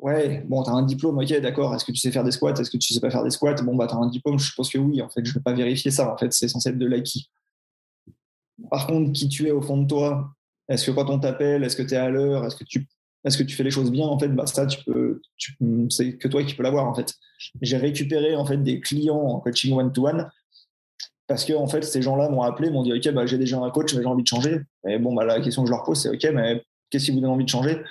[0.00, 1.74] ouais, bon, tu as un diplôme, ok, d'accord.
[1.74, 2.54] Est-ce que tu sais faire des squats?
[2.54, 3.62] Est-ce que tu sais pas faire des squats?
[3.62, 5.02] Bon, bah, tu as un diplôme, je suppose que oui.
[5.02, 6.12] En fait, je vais pas vérifier ça.
[6.12, 7.30] En fait, c'est censé être de l'acquis.
[8.70, 10.30] Par contre, qui tu es au fond de toi?
[10.68, 12.44] Est-ce que quand on t'appelle, est-ce que tu es à l'heure?
[12.44, 12.64] Est-ce que
[13.24, 15.20] est-ce que tu fais les choses bien en fait bah ça tu peux
[15.90, 17.14] c'est que toi qui peux l'avoir en fait
[17.60, 20.30] j'ai récupéré en fait des clients en coaching one to one
[21.26, 23.70] parce que en fait ces gens-là m'ont appelé m'ont dit ok bah j'ai déjà un
[23.70, 26.00] coach mais j'ai envie de changer et bon bah la question que je leur pose
[26.00, 27.82] c'est ok mais qu'est-ce qui vous donne envie de changer?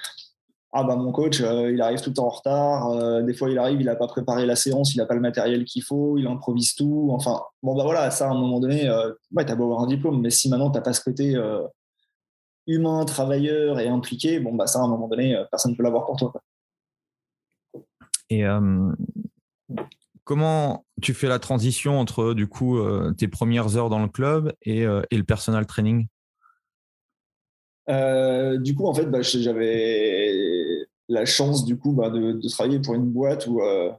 [0.74, 2.91] Ah bah mon coach, euh, il arrive tout le temps en retard.
[2.91, 5.20] Euh, des fois, il arrive, il n'a pas préparé la séance, il n'a pas le
[5.20, 7.10] matériel qu'il faut, il improvise tout.
[7.12, 9.88] Enfin, bon bah voilà, ça à un moment donné, euh, ouais, t'as beau avoir un
[9.88, 11.36] diplôme, mais si maintenant t'as pas ce côté
[12.67, 16.06] humain, travailleur et impliqué, bon bah ça à un moment donné, personne ne peut l'avoir
[16.06, 16.34] pour toi.
[18.30, 18.43] Et
[20.24, 22.80] comment tu fais la transition entre du coup
[23.17, 26.08] tes premières heures dans le club et, et le personal training?
[27.88, 33.06] Du coup, en fait, bah, j'avais la chance du coup bah, de, travailler pour une
[33.12, 33.91] boîte où euh,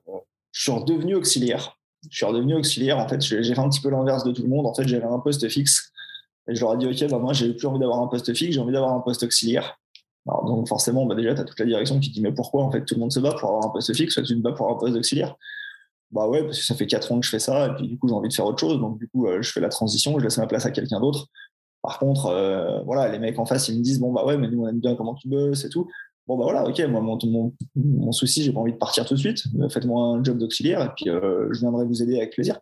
[0.50, 1.78] je suis redevenu auxiliaire.
[2.10, 2.98] Je suis redevenu auxiliaire.
[2.98, 4.66] En fait, j'ai fait un petit peu l'inverse de tout le monde.
[4.66, 5.91] En fait, j'avais un poste fixe
[6.48, 8.54] et je leur ai dit ok, bah, moi, j'ai plus envie d'avoir un poste fixe,
[8.54, 9.78] j'ai envie d'avoir un poste auxiliaire.
[10.26, 12.84] donc forcément, bah, déjà, tu as toute la direction qui dit mais pourquoi en fait
[12.84, 14.66] tout le monde se bat pour avoir un poste fixe, soit tu te bats pour
[14.66, 15.36] avoir un poste auxiliaire?
[16.12, 17.98] Bah ouais, parce que ça fait 4 ans que je fais ça et puis du
[17.98, 18.78] coup j'ai envie de faire autre chose.
[18.78, 21.28] Donc du coup, euh, je fais la transition, je laisse ma place à quelqu'un d'autre.
[21.82, 24.48] Par contre, euh, voilà, les mecs en face, ils me disent bon bah ouais, mais
[24.48, 25.88] nous on aime bien comment tu bosses et tout.
[26.28, 29.14] Bon, bah voilà, ok, moi, mon, mon, mon souci, j'ai pas envie de partir tout
[29.14, 29.42] de suite.
[29.70, 32.60] Faites-moi un job d'auxiliaire et puis euh, je viendrai vous aider avec plaisir.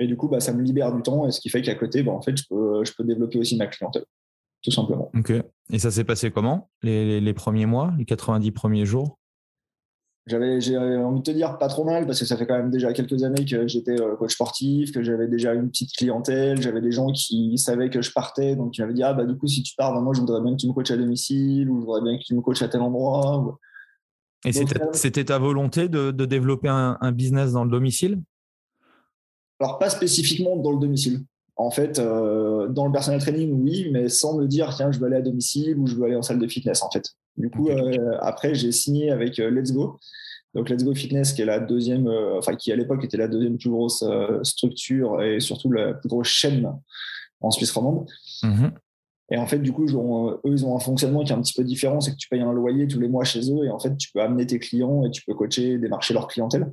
[0.00, 2.02] Et du coup, bah, ça me libère du temps et ce qui fait qu'à côté,
[2.02, 4.04] bah, en fait, je peux, je peux développer aussi ma clientèle,
[4.62, 5.10] tout simplement.
[5.14, 5.32] Ok.
[5.72, 9.18] Et ça s'est passé comment les, les premiers mois, les 90 premiers jours?
[10.26, 12.70] J'avais j'ai envie de te dire pas trop mal parce que ça fait quand même
[12.70, 16.82] déjà quelques années que j'étais euh, coach sportif que j'avais déjà une petite clientèle j'avais
[16.82, 19.46] des gens qui savaient que je partais donc ils m'avaient dit ah bah du coup
[19.46, 21.80] si tu pars bah, moi je voudrais bien que tu me coaches à domicile ou
[21.80, 23.58] je voudrais bien que tu me coaches à tel endroit
[24.44, 28.22] et c'était ta volonté de, de développer un, un, business dans le domicile?
[29.60, 31.20] Alors pas spécifiquement dans le domicile
[31.60, 35.06] en fait, euh, dans le personal training, oui, mais sans me dire, tiens, je veux
[35.06, 37.04] aller à domicile ou je veux aller en salle de fitness, en fait.
[37.36, 39.98] Du coup, euh, après, j'ai signé avec euh, Let's Go.
[40.54, 43.56] Donc, Let's Go Fitness, qui est la deuxième, enfin, qui à l'époque était la deuxième
[43.58, 44.02] plus grosse
[44.42, 46.72] structure et surtout la plus grosse chaîne
[47.40, 48.06] en Suisse romande.
[48.42, 48.72] Mm-hmm.
[49.32, 51.62] Et en fait, du coup, eux, ils ont un fonctionnement qui est un petit peu
[51.62, 52.00] différent.
[52.00, 54.10] C'est que tu payes un loyer tous les mois chez eux et en fait, tu
[54.12, 56.72] peux amener tes clients et tu peux coacher, démarcher leur clientèle.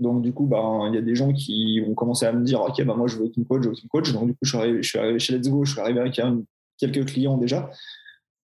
[0.00, 2.62] Donc, du coup, ben, il y a des gens qui ont commencé à me dire
[2.62, 4.12] Ok, ben, moi, je veux me coaches, je veux me coaches.
[4.12, 6.20] Donc, du coup, je suis arrivé, chez Let's Go, je suis arrivé avec
[6.78, 7.70] quelques clients déjà.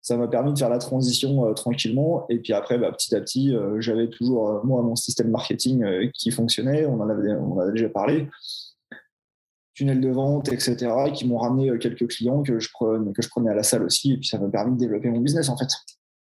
[0.02, 2.26] Ça m'a permis de faire la transition euh, tranquillement.
[2.28, 6.10] Et puis après, bah, petit à petit, euh, j'avais toujours, euh, moi, mon système marketing
[6.12, 6.86] qui fonctionnait.
[6.86, 8.28] On en avait déjà parlé.
[9.74, 10.76] Tunnel de vente, etc.,
[11.12, 14.12] qui m'ont ramené quelques clients que je, prenais, que je prenais à la salle aussi.
[14.12, 15.68] Et puis, ça m'a permis de développer mon business, en fait.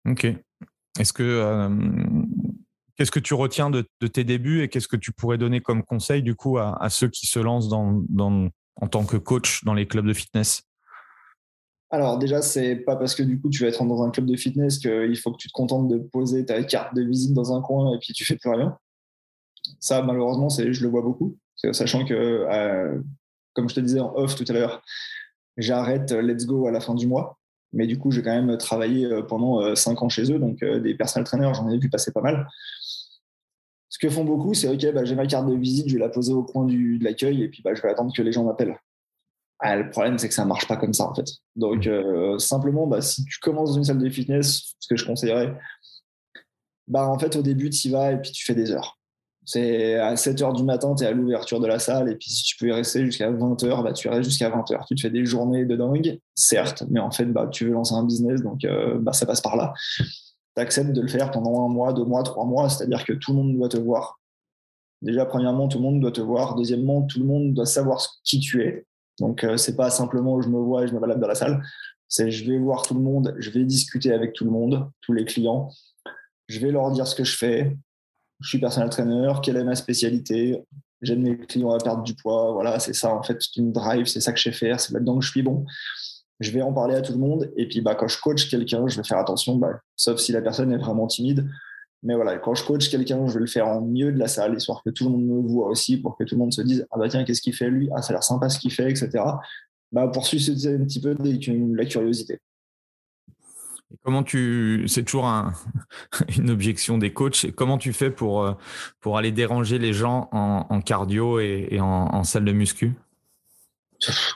[0.07, 0.25] Ok.
[0.99, 1.69] Est-ce que
[2.99, 6.21] Qu'est-ce que tu retiens de, tes débuts et qu'est-ce que tu pourrais donner comme conseil
[6.21, 8.03] du coup à, ceux qui se lancent dans,
[8.75, 10.63] en tant que coach dans les clubs de fitness?
[11.91, 14.35] Alors déjà, c'est pas parce que du coup tu vas être dans un club de
[14.35, 17.61] fitness qu'il faut que tu te contentes de poser ta carte de visite dans un
[17.61, 18.77] coin et puis tu fais plus rien.
[19.79, 21.37] Ça, malheureusement, je le vois beaucoup,
[21.71, 22.99] sachant que, euh,
[23.53, 24.81] comme je te disais en off tout à l'heure,
[25.55, 27.37] j'arrête Let's Go à la fin du mois.
[27.71, 30.65] Mais du coup, j'ai quand même travaillé euh, pendant 5 euh, ans chez eux, donc
[30.65, 32.45] des personal trainers, j'en ai vu passer pas mal.
[33.89, 36.09] Ce que font beaucoup, c'est OK, bah, j'ai ma carte de visite, je vais la
[36.09, 38.43] poser au coin du, de l'accueil et puis bah, je vais attendre que les gens
[38.43, 38.77] m'appellent.
[39.59, 41.25] Ah, le problème, c'est que ça ne marche pas comme ça, en fait.
[41.55, 45.05] Donc, euh, simplement, bah, si tu commences dans une salle de fitness, ce que je
[45.05, 45.53] conseillerais,
[46.87, 48.97] bah, en fait, au début, tu y vas et puis tu fais des heures.
[49.43, 52.29] C'est à 7 heures du matin, tu es à l'ouverture de la salle, et puis
[52.29, 54.85] si tu peux y rester jusqu'à 20 heures, bah, tu restes jusqu'à 20 heures.
[54.87, 57.95] Tu te fais des journées de dingue, certes, mais en fait, bah, tu veux lancer
[57.95, 59.73] un business, donc euh, bah, ça passe par là
[60.59, 63.31] tu acceptes de le faire pendant un mois, deux mois, trois mois, c'est-à-dire que tout
[63.31, 64.19] le monde doit te voir.
[65.01, 66.55] Déjà, premièrement, tout le monde doit te voir.
[66.55, 68.85] Deuxièmement, tout le monde doit savoir qui tu es.
[69.19, 71.63] Donc, euh, c'est pas simplement je me vois et je me balade dans la salle.
[72.07, 75.13] C'est je vais voir tout le monde, je vais discuter avec tout le monde, tous
[75.13, 75.69] les clients.
[76.47, 77.77] Je vais leur dire ce que je fais.
[78.41, 80.63] Je suis personnel trainer, quelle est ma spécialité?
[81.01, 82.51] J'aide mes clients à perdre du poids.
[82.53, 84.93] Voilà, c'est ça en fait qui me drive, c'est ça que je sais faire, c'est
[84.93, 85.65] là-dedans que je suis bon
[86.39, 87.51] je vais en parler à tout le monde.
[87.57, 90.41] Et puis, bah, quand je coach quelqu'un, je vais faire attention, bah, sauf si la
[90.41, 91.49] personne est vraiment timide.
[92.01, 94.55] Mais voilà, quand je coach quelqu'un, je vais le faire en milieu de la salle,
[94.55, 96.87] histoire que tout le monde me voit aussi, pour que tout le monde se dise
[96.91, 97.89] Ah bah tiens, qu'est-ce qu'il fait lui?
[97.93, 99.09] Ah, ça a l'air sympa ce qu'il fait, etc.
[99.91, 102.39] Bah, pour susciter un petit peu la curiosité.
[104.05, 105.25] comment tu, c'est toujours
[106.37, 107.51] une objection des coachs.
[107.51, 108.53] Comment tu fais pour, euh,
[109.01, 112.93] pour aller déranger les gens en, cardio et, en, salle de muscu?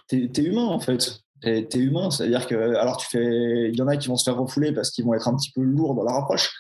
[0.10, 1.23] T'es es humain en fait.
[1.44, 4.24] T'es es humain, c'est-à-dire que alors tu fais, il y en a qui vont se
[4.24, 6.54] faire refouler parce qu'ils vont être un petit peu lourds dans la rapproche.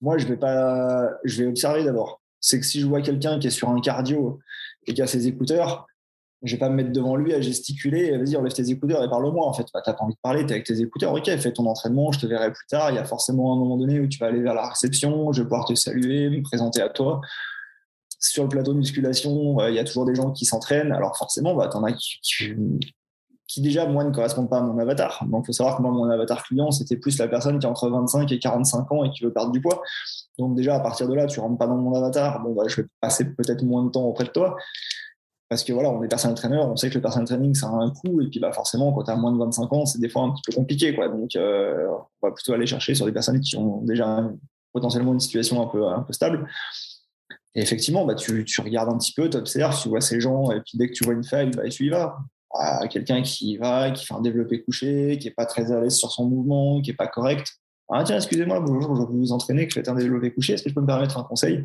[0.00, 2.22] Moi, je vais pas, je vais observer d'abord.
[2.40, 4.38] C'est que si je vois quelqu'un qui est sur un cardio
[4.86, 5.86] et qui a ses écouteurs,
[6.42, 9.46] je vais pas me mettre devant lui à gesticuler vas-y enlève tes écouteurs et parle-moi
[9.46, 9.66] en fait.
[9.74, 11.12] Bah, t'as pas envie de parler t'es avec tes écouteurs.
[11.12, 12.90] Ok fais ton entraînement je te verrai plus tard.
[12.90, 15.42] Il y a forcément un moment donné où tu vas aller vers la réception je
[15.42, 17.20] vais pouvoir te saluer me présenter à toi.
[18.20, 20.92] Sur le plateau de musculation il y a toujours des gens qui s'entraînent.
[20.92, 22.54] Alors forcément bah t'en as qui, qui,
[23.58, 26.42] déjà moi ne correspondent pas à mon avatar donc faut savoir que moi mon avatar
[26.44, 29.32] client c'était plus la personne qui a entre 25 et 45 ans et qui veut
[29.32, 29.82] perdre du poids
[30.38, 32.82] donc déjà à partir de là tu rentres pas dans mon avatar bon bah, je
[32.82, 34.56] vais passer peut-être moins de temps auprès de toi
[35.50, 37.70] parce que voilà, on est personal trainer, on sait que le personal training, ça a
[37.70, 40.08] un coût, et puis bah, forcément, quand tu as moins de 25 ans, c'est des
[40.08, 40.94] fois un petit peu compliqué.
[40.94, 41.08] Quoi.
[41.08, 41.88] Donc, euh,
[42.22, 44.30] on va plutôt aller chercher sur des personnes qui ont déjà
[44.72, 46.48] potentiellement une situation un peu, un peu stable.
[47.56, 50.52] Et effectivement, bah, tu, tu regardes un petit peu, tu observes, tu vois ces gens,
[50.52, 52.18] et puis dès que tu vois une faille, bah, tu y vas.
[52.52, 55.94] Ah, quelqu'un qui va, qui fait un développé couché, qui n'est pas très à l'aise
[55.94, 57.46] sur son mouvement, qui n'est pas correct.
[57.88, 60.64] Ah, tiens, excusez-moi, bonjour, je veux vous entraîner, que je fais un développé couché, est-ce
[60.64, 61.64] que je peux me permettre un conseil?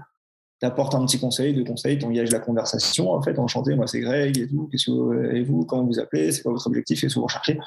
[0.59, 3.11] T'apportes un petit conseil, deux conseils, t'engages la conversation.
[3.11, 4.69] En fait, enchanté, moi c'est Greg et tout.
[4.71, 6.31] Qu'est-ce que vous, et vous, comment vous appelez?
[6.31, 7.01] C'est quoi votre objectif?
[7.01, 7.59] Qu'est-ce que vous recherchez?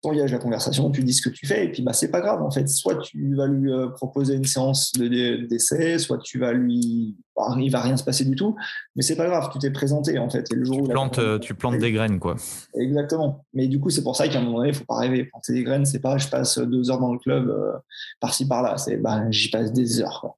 [0.00, 2.40] T'engages la conversation, tu dis ce que tu fais, et puis bah, c'est pas grave
[2.40, 2.68] en fait.
[2.68, 7.16] Soit tu vas lui euh, proposer une séance d'essai, soit tu vas lui.
[7.36, 8.54] Bah, il va rien se passer du tout,
[8.94, 10.50] mais c'est pas grave, tu t'es présenté en fait.
[10.52, 12.36] Et le jour tu, plantes, euh, tu plantes des graines quoi.
[12.74, 13.44] Exactement.
[13.54, 15.24] Mais du coup, c'est pour ça qu'à un moment donné, il faut pas rêver.
[15.24, 17.72] Planter des graines, c'est pas je passe deux heures dans le club euh,
[18.20, 18.78] par-ci par-là.
[18.78, 20.20] C'est bah, j'y passe des heures.
[20.20, 20.37] Quoi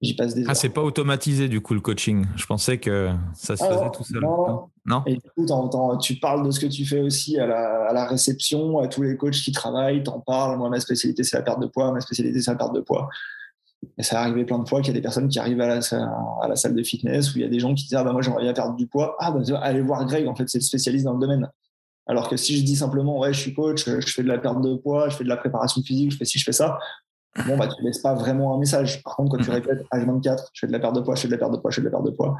[0.00, 2.26] j'y passe des Ah, c'est pas automatisé du coup le coaching.
[2.36, 4.22] Je pensais que ça se faisait tout seul.
[4.86, 5.02] Non.
[5.06, 5.46] Et du coup,
[6.00, 9.02] tu parles de ce que tu fais aussi à la, à la réception, à tous
[9.02, 10.58] les coachs qui travaillent, t'en parles.
[10.58, 11.92] Moi, ma spécialité, c'est la perte de poids.
[11.92, 13.08] Ma spécialité, c'est la perte de poids.
[13.96, 15.80] Et ça arrivé plein de fois qu'il y a des personnes qui arrivent à la,
[16.42, 18.12] à la salle de fitness où il y a des gens qui disent Ah, bah,
[18.12, 19.16] moi, j'aimerais bien perdre du poids.
[19.18, 21.48] Ah, bah, allez voir Greg, en fait, c'est le spécialiste dans le domaine.
[22.06, 24.60] Alors que si je dis simplement, ouais, je suis coach, je fais de la perte
[24.62, 26.78] de poids, je fais de la préparation physique, je fais ci, je fais ça,
[27.46, 29.02] bon, bah, tu laisses pas vraiment un message.
[29.02, 29.56] Par contre, quand tu mhm.
[29.56, 31.58] répètes H24, je fais de la perte de poids, je fais de la perte de
[31.58, 32.36] poids, je fais de la perte de poids,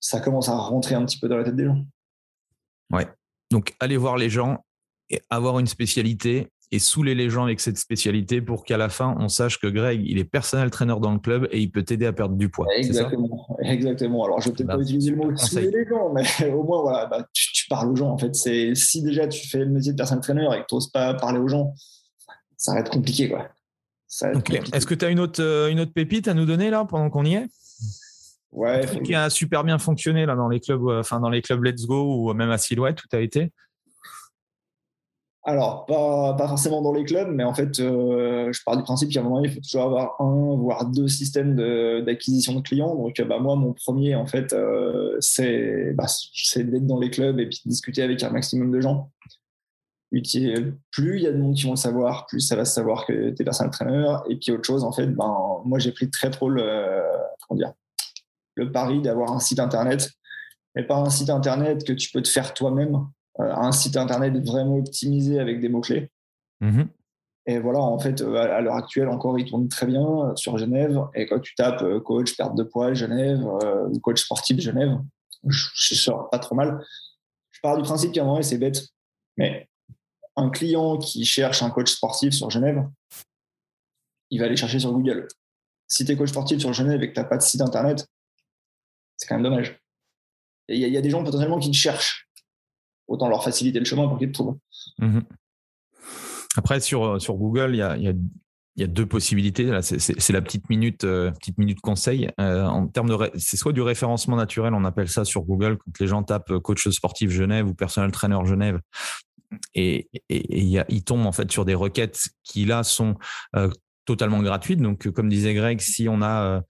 [0.00, 1.84] ça commence à rentrer un petit peu dans la tête des gens.
[2.92, 3.06] Ouais.
[3.50, 4.64] Donc, aller voir les gens
[5.10, 9.16] et avoir une spécialité et saouler les gens avec cette spécialité pour qu'à la fin,
[9.18, 12.04] on sache que Greg, il est personnel trainer dans le club et il peut t'aider
[12.04, 12.66] à perdre du poids.
[12.76, 13.46] Exactement.
[13.62, 14.24] Exactement.
[14.24, 16.82] Alors, je vais peut-être bah, pas utiliser le mot saouler les gens, mais au moins,
[16.82, 18.10] voilà, bah, tu, parles aux gens.
[18.10, 20.74] En fait, c'est si déjà tu fais le métier de personnel trainer et que tu
[20.74, 21.74] n'oses pas parler aux gens,
[22.56, 23.48] ça va être compliqué, quoi.
[24.08, 27.10] Est-ce que tu as une autre, euh, une autre pépite à nous donner là pendant
[27.10, 27.46] qu'on y est?
[28.50, 28.80] Ouais.
[29.04, 31.84] qui a super bien fonctionné là dans les clubs, euh, enfin dans les clubs Let's
[31.84, 33.52] Go ou même à Silhouette, où tu as été?
[35.44, 39.10] Alors, pas, pas, forcément dans les clubs, mais en fait, euh, je pars du principe
[39.10, 41.56] qu'à un moment, il faut toujours avoir un, voire deux systèmes
[42.04, 42.94] d'acquisition de, clients.
[42.94, 44.54] Donc, bah, moi, mon premier, en fait,
[45.20, 46.06] c'est bah,
[46.56, 49.10] d'être dans les clubs et puis de discuter avec un maximum de gens
[50.10, 53.06] plus il y a de monde qui vont le savoir, plus ça va se savoir
[53.06, 54.16] que tu es personal trainer.
[54.28, 57.02] Et puis autre chose, en fait, ben, moi j'ai pris très trop le,
[57.46, 57.72] comment dire,
[58.54, 60.10] le pari d'avoir un site internet,
[60.74, 63.06] mais pas un site internet que tu peux te faire toi-même,
[63.40, 66.10] euh, un site internet vraiment optimisé avec des mots-clés.
[66.60, 66.86] Mm-hmm.
[67.46, 70.98] Et voilà, en fait, euh, à, l'heure actuelle encore, il tourne très bien sur Genève.
[71.14, 73.42] Et quand tu tapes euh, coach perte de poids Genève
[73.90, 74.98] ou coach sportif Genève,
[75.46, 76.84] je, sors pas trop mal.
[77.50, 78.88] Je pars du principe qu'à un moment, c'est bête.
[79.36, 79.68] Mais
[80.38, 82.88] un client qui cherche un coach sportif sur Genève,
[84.30, 85.26] il va aller chercher sur Google.
[85.88, 88.06] Si tu es coach sportif sur Genève et que tu n'as pas de site internet,
[89.16, 89.78] c'est quand même dommage.
[90.68, 92.28] Il y, a des gens potentiellement qui te cherchent.
[93.08, 94.58] Autant leur faciliter le chemin pour qu'ils te trouvent.
[94.98, 95.24] Mhm.
[96.56, 99.70] Après, sur, euh, sur Google, il y a, y a, deux possibilités.
[99.80, 102.30] c'est la petite minute, euh, petite minute conseil.
[102.38, 105.98] Euh, en termes de, c'est soit du référencement naturel, on appelle ça sur Google quand
[105.98, 108.78] les gens tapent coach sportif Genève ou personnel trainer Genève
[109.74, 113.16] et, il tombe en fait sur des requêtes qui là sont
[113.56, 113.70] euh,
[114.04, 114.80] totalement gratuites.
[114.80, 116.60] Donc, comme disait Greg, si on a euh,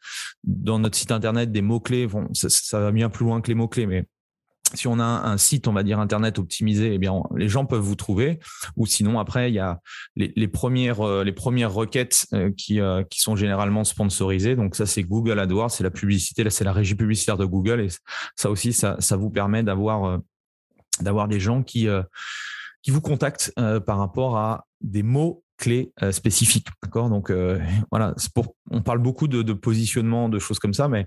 [0.44, 3.54] dans notre site internet des mots clés, bon, ça, va bien plus loin que les
[3.54, 4.04] mots clés, mais
[4.74, 7.80] si on a un, site, on va dire internet optimisé, eh bien les gens peuvent
[7.80, 8.38] vous trouver.
[8.76, 9.80] Ou sinon après, il y a
[10.14, 11.24] les, premières euh,
[11.68, 12.26] requêtes
[12.58, 12.80] qui
[13.12, 14.56] sont généralement sponsorisées.
[14.56, 17.80] Donc ça c'est Google AdWords, c'est la publicité, là c'est la régie publicitaire de Google
[17.80, 17.88] et
[18.36, 20.20] ça aussi ça vous permet d'avoir
[21.28, 21.88] des gens qui
[22.82, 26.68] qui vous contactent euh, par rapport à des mots clés euh, spécifiques.
[26.82, 27.10] D'accord?
[27.10, 27.58] Donc euh,
[27.90, 31.06] voilà, pour, on parle beaucoup de, positionnement, de choses comme ça, mais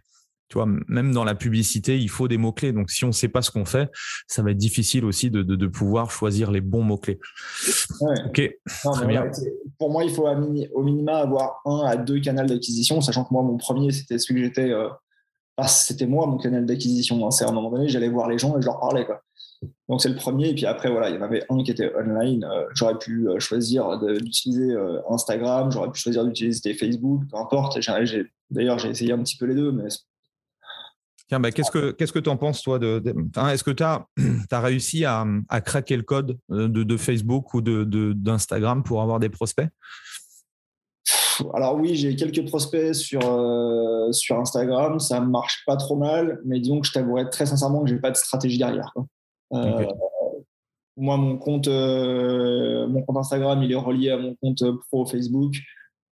[0.49, 2.73] tu vois, même dans la publicité, il faut des mots-clés.
[2.73, 3.89] Donc, si on ne sait pas ce qu'on fait,
[4.27, 7.21] ça va être difficile aussi de, de, pouvoir choisir les bons mots-clés.
[8.25, 8.51] Ok.
[9.79, 13.43] pour moi, il faut au minima avoir un à deux canaux d'acquisition, sachant que moi,
[13.43, 14.73] mon premier, c'était celui que j'étais.
[15.67, 17.25] C'était moi, mon canal d'acquisition.
[17.25, 17.31] Hein.
[17.31, 19.05] C'est à un moment donné, j'allais voir les gens et je leur parlais.
[19.05, 19.21] Quoi.
[19.89, 20.49] Donc, c'est le premier.
[20.49, 22.43] Et puis après, voilà, il y en avait un qui était online.
[22.43, 24.75] Euh, j'aurais pu euh, choisir d'utiliser
[25.09, 27.79] Instagram, j'aurais pu choisir d'utiliser Facebook, peu importe.
[28.49, 29.87] D'ailleurs, j'ai essayé un petit peu les deux, mais
[31.39, 33.01] bah, qu'est-ce que qu'est-ce que tu en penses toi de,
[33.51, 34.05] Est-ce que tu as,
[34.51, 39.19] as, réussi à, à, craquer le code de, de Facebook ou d'Instagram de, pour avoir
[39.19, 39.69] des prospects?
[41.53, 46.59] Alors oui, j'ai quelques prospects sur, euh, sur Instagram, ça marche pas trop mal, mais
[46.59, 48.93] disons que je t'avouerai très sincèrement que j'ai pas de stratégie derrière.
[49.53, 49.85] Euh,
[50.97, 55.55] moi, mon compte, euh, mon compte Instagram, il est relié à mon compte pro Facebook.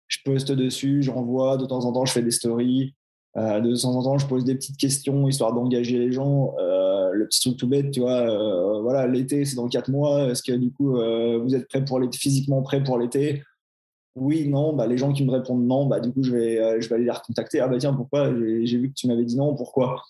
[0.07, 2.93] Je poste dessus, j'envoie, de temps en temps, je fais des stories.
[3.35, 6.55] Euh, de temps en temps, je pose des petites questions histoire d'engager les gens.
[7.15, 10.29] Le petit truc tout bête, tu vois, voilà, l'été, c'est dans quatre mois.
[10.29, 13.43] Est-ce que du coup, vous êtes prêt pour l'été, physiquement prêt pour l'été?
[14.15, 14.73] Oui, non.
[14.73, 17.05] Bah, les gens qui me répondent non, bah, du coup, je vais, je vais aller
[17.05, 17.59] les recontacter.
[17.59, 18.31] Ah bah tiens, pourquoi?
[18.63, 20.01] J'ai vu que tu m'avais dit non, pourquoi?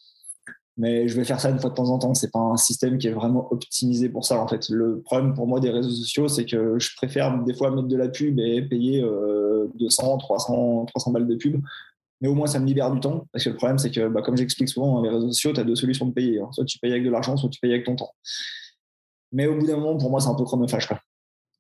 [0.77, 2.13] Mais je vais faire ça une fois de temps en temps.
[2.13, 4.39] C'est pas un système qui est vraiment optimisé pour ça.
[4.39, 7.71] En fait, le problème pour moi des réseaux sociaux, c'est que je préfère des fois
[7.71, 9.01] mettre de la pub et payer
[9.75, 11.61] 200, 300, 300 balles de pub
[12.23, 13.27] mais au moins ça me libère du temps.
[13.33, 15.65] Parce que le problème, c'est que, bah, comme j'explique souvent, les réseaux sociaux, tu as
[15.65, 16.39] deux solutions de payer.
[16.39, 16.49] Hein.
[16.53, 18.15] Soit tu payes avec de l'argent, soit tu payes avec ton temps.
[19.33, 20.87] Mais au bout d'un moment, pour moi, c'est un peu chronophage.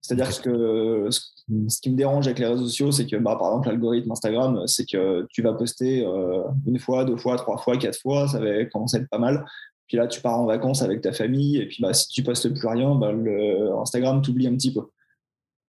[0.03, 3.69] C'est-à-dire que ce qui me dérange avec les réseaux sociaux, c'est que, bah, par exemple,
[3.69, 7.99] l'algorithme Instagram, c'est que tu vas poster euh, une fois, deux fois, trois fois, quatre
[7.99, 9.45] fois, ça va commencer à être pas mal.
[9.87, 12.53] Puis là, tu pars en vacances avec ta famille, et puis bah, si tu postes
[12.53, 14.81] plus rien, bah, le Instagram t'oublie un petit peu.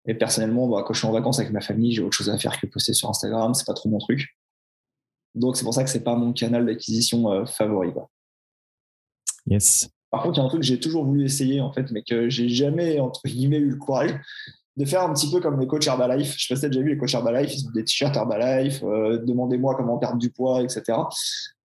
[0.07, 2.39] Et personnellement, bah, quand je suis en vacances avec ma famille, j'ai autre chose à
[2.39, 4.35] faire que poster sur Instagram, c'est pas trop mon truc.
[5.35, 7.93] Donc c'est pour ça que c'est pas mon canal d'acquisition euh, favori.
[9.47, 9.91] Yes.
[10.13, 12.03] Par contre, il y a un truc que j'ai toujours voulu essayer en fait, mais
[12.03, 14.15] que j'ai jamais entre guillemets eu le courage
[14.77, 16.35] de faire un petit peu comme les coachs Herbalife.
[16.37, 19.19] Je sais pas si déjà vu les coachs Herbalife, ils ont des t-shirts Herbalife, euh,
[19.25, 20.99] demandez-moi comment perdre du poids, etc.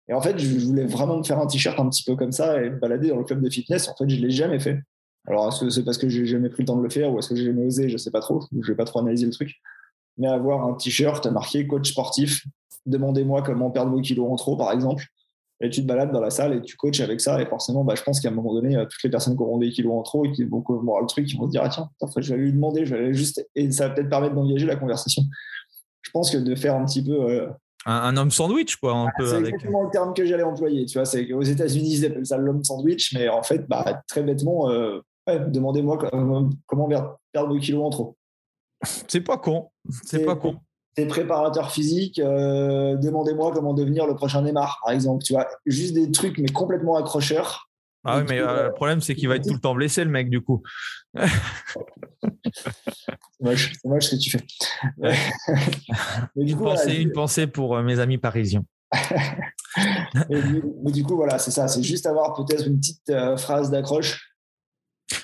[0.10, 2.62] Et en fait, je voulais vraiment me faire un t-shirt un petit peu comme ça
[2.62, 3.88] et me balader dans le club de fitness.
[3.88, 4.82] En fait, je l'ai jamais fait.
[5.26, 7.20] Alors, est-ce que c'est parce que j'ai jamais pris le temps de le faire ou
[7.20, 7.88] est-ce que j'ai jamais osé?
[7.88, 8.44] Je sais pas trop.
[8.52, 9.56] Je vais pas trop analyser le truc.
[10.18, 12.46] Mais avoir un t-shirt marqué coach sportif,
[12.86, 15.06] demandez-moi comment perdre vos kilos en trop, par exemple.
[15.62, 17.42] Et tu te balades dans la salle et tu coaches avec ça.
[17.42, 19.60] Et forcément, bah, je pense qu'à un moment donné, euh, toutes les personnes qui auront
[19.60, 21.70] des kilos en trop et qui vont voir le truc, ils vont se dire Ah
[21.70, 23.48] tiens, je vais lui demander, je vais juste.
[23.56, 25.24] Et ça va peut-être permettre d'engager la conversation.
[26.02, 27.14] Je pense que de faire un petit peu.
[27.14, 27.48] Euh,
[27.86, 28.94] un, homme sandwich, quoi.
[28.94, 30.86] Un peu c'est exactement le terme que j'allais employer.
[30.86, 34.24] Tu vois, c'est aux États-Unis, ils appellent ça l'homme sandwich, mais en fait, bah, très
[34.24, 35.98] bêtement, euh, demandez-moi
[36.66, 36.88] comment
[37.32, 38.18] perdre vos kilos en trop.
[39.08, 39.70] C'est pas con.
[40.04, 40.58] C'est pas con
[40.96, 45.24] t'es préparateur physique, euh, demandez-moi comment devenir le prochain Neymar, par exemple.
[45.24, 47.70] Tu vois, juste des trucs, mais complètement accrocheurs.
[48.06, 50.10] Ah oui, mais euh, le problème, c'est qu'il va être tout le temps blessé, le
[50.10, 50.62] mec, du coup.
[51.14, 51.30] c'est
[53.40, 54.44] moche, ce que tu fais.
[56.36, 58.66] mais du coup, une, pensée, pour euh, mes amis parisiens.
[60.30, 61.70] mais, du, coup, voilà, c'est ça.
[61.70, 64.33] C'est juste avoir peut-être une petite phrase d'accroche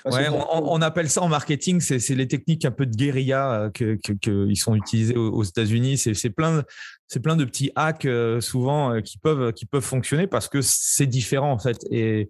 [0.05, 3.97] Ouais, on, appelle ça en marketing, c'est les techniques un peu de guérilla qu'ils euh,
[4.21, 5.97] que, sont utilisées aux, États-Unis.
[5.97, 6.63] C'est plein,
[7.21, 11.07] plein de petits hacks euh, souvent euh, qui, peuvent, qui peuvent fonctionner parce que c'est
[11.07, 11.77] différent en fait.
[11.91, 12.29] Et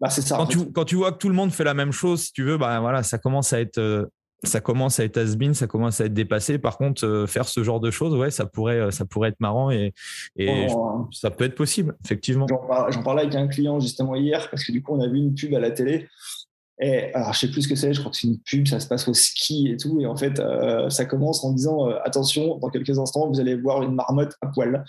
[0.00, 2.22] bah, ça, quand, tu, quand tu vois que tout le monde fait la même chose,
[2.22, 4.08] si tu veux, bah, voilà, ça commence à être
[4.42, 6.58] ça commence à être has-been, ça commence à être dépassé.
[6.58, 9.92] Par contre, faire ce genre de choses, ouais, ça pourrait, ça pourrait être marrant et,
[10.36, 12.46] et oh, ça peut être possible, effectivement.
[12.48, 15.34] J'en parlais avec un client justement hier parce que du coup, on a vu une
[15.34, 16.08] pub à la télé
[16.80, 18.80] et alors, je sais plus ce que c'est, je crois que c'est une pub, ça
[18.80, 20.00] se passe au ski et tout.
[20.00, 23.54] Et en fait, euh, ça commence en disant euh, attention, dans quelques instants, vous allez
[23.54, 24.82] voir une marmotte à poil.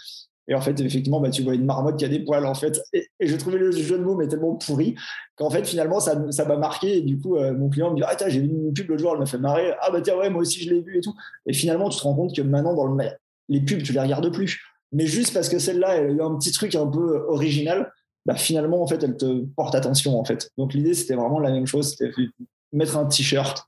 [0.47, 2.82] Et en fait, effectivement, bah, tu vois une marmotte qui a des poils, en fait.
[2.93, 4.95] Et, je trouvais le jeu de mots mais tellement pourri
[5.36, 6.99] qu'en fait, finalement, ça, ça m'a marqué.
[6.99, 9.12] Et du coup, euh, mon client me dit Ah, j'ai vu une pub l'autre jour,
[9.13, 9.73] elle m'a fait marrer.
[9.82, 11.13] Ah, bah tiens, ouais, moi aussi, je l'ai vu et tout.
[11.45, 13.04] Et finalement, tu te rends compte que maintenant, dans le
[13.49, 14.62] les pubs, tu les regardes plus.
[14.93, 17.91] Mais juste parce que celle-là, elle a eu un petit truc un peu original,
[18.25, 20.51] bah, finalement, en fait, elle te porte attention, en fait.
[20.57, 21.89] Donc, l'idée, c'était vraiment la même chose.
[21.89, 22.12] C'était
[22.73, 23.67] mettre un t-shirt,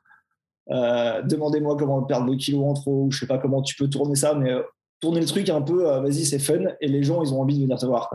[0.71, 3.89] euh, demandez-moi comment perdre vos kilos en trop, ou je sais pas comment tu peux
[3.89, 4.61] tourner ça, mais euh,
[4.99, 7.57] tourner le truc un peu, euh, vas-y, c'est fun, et les gens, ils ont envie
[7.57, 8.09] de venir te voir.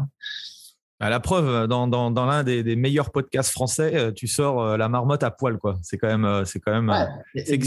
[1.01, 4.88] À la preuve, dans, dans, dans l'un des, des, meilleurs podcasts français, tu sors la
[4.88, 5.79] marmotte à poil, quoi.
[5.83, 6.93] C'est quand même, c'est quand même,
[7.36, 7.66] c'est que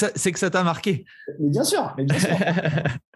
[0.00, 1.04] ça, c'est que ça t'a marqué.
[1.38, 2.34] Mais bien sûr, mais bien sûr.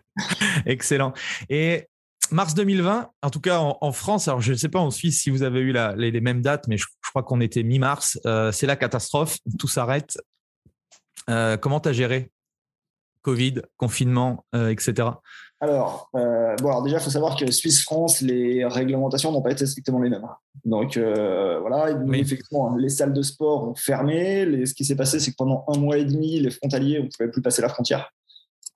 [0.67, 1.13] Excellent.
[1.49, 1.89] Et
[2.31, 5.31] mars 2020, en tout cas en, France, alors je ne sais pas en Suisse si
[5.31, 8.77] vous avez eu les, mêmes dates, mais je, crois qu'on était mi-mars, euh, c'est la
[8.77, 10.19] catastrophe, tout s'arrête.
[11.31, 12.31] Euh, comment tu as géré
[13.23, 15.09] Covid, confinement, euh, etc.
[15.61, 20.01] alors, bon, alors déjà, il faut savoir que Suisse-France, les réglementations n'ont pas été strictement
[20.01, 20.29] les mêmes.
[20.65, 24.65] Donc voilà, effectivement, les salles de sport ont fermé.
[24.67, 27.09] ce qui s'est passé, c'est que pendant un mois et demi, les frontaliers, on ne
[27.09, 28.13] pouvait plus passer la frontière.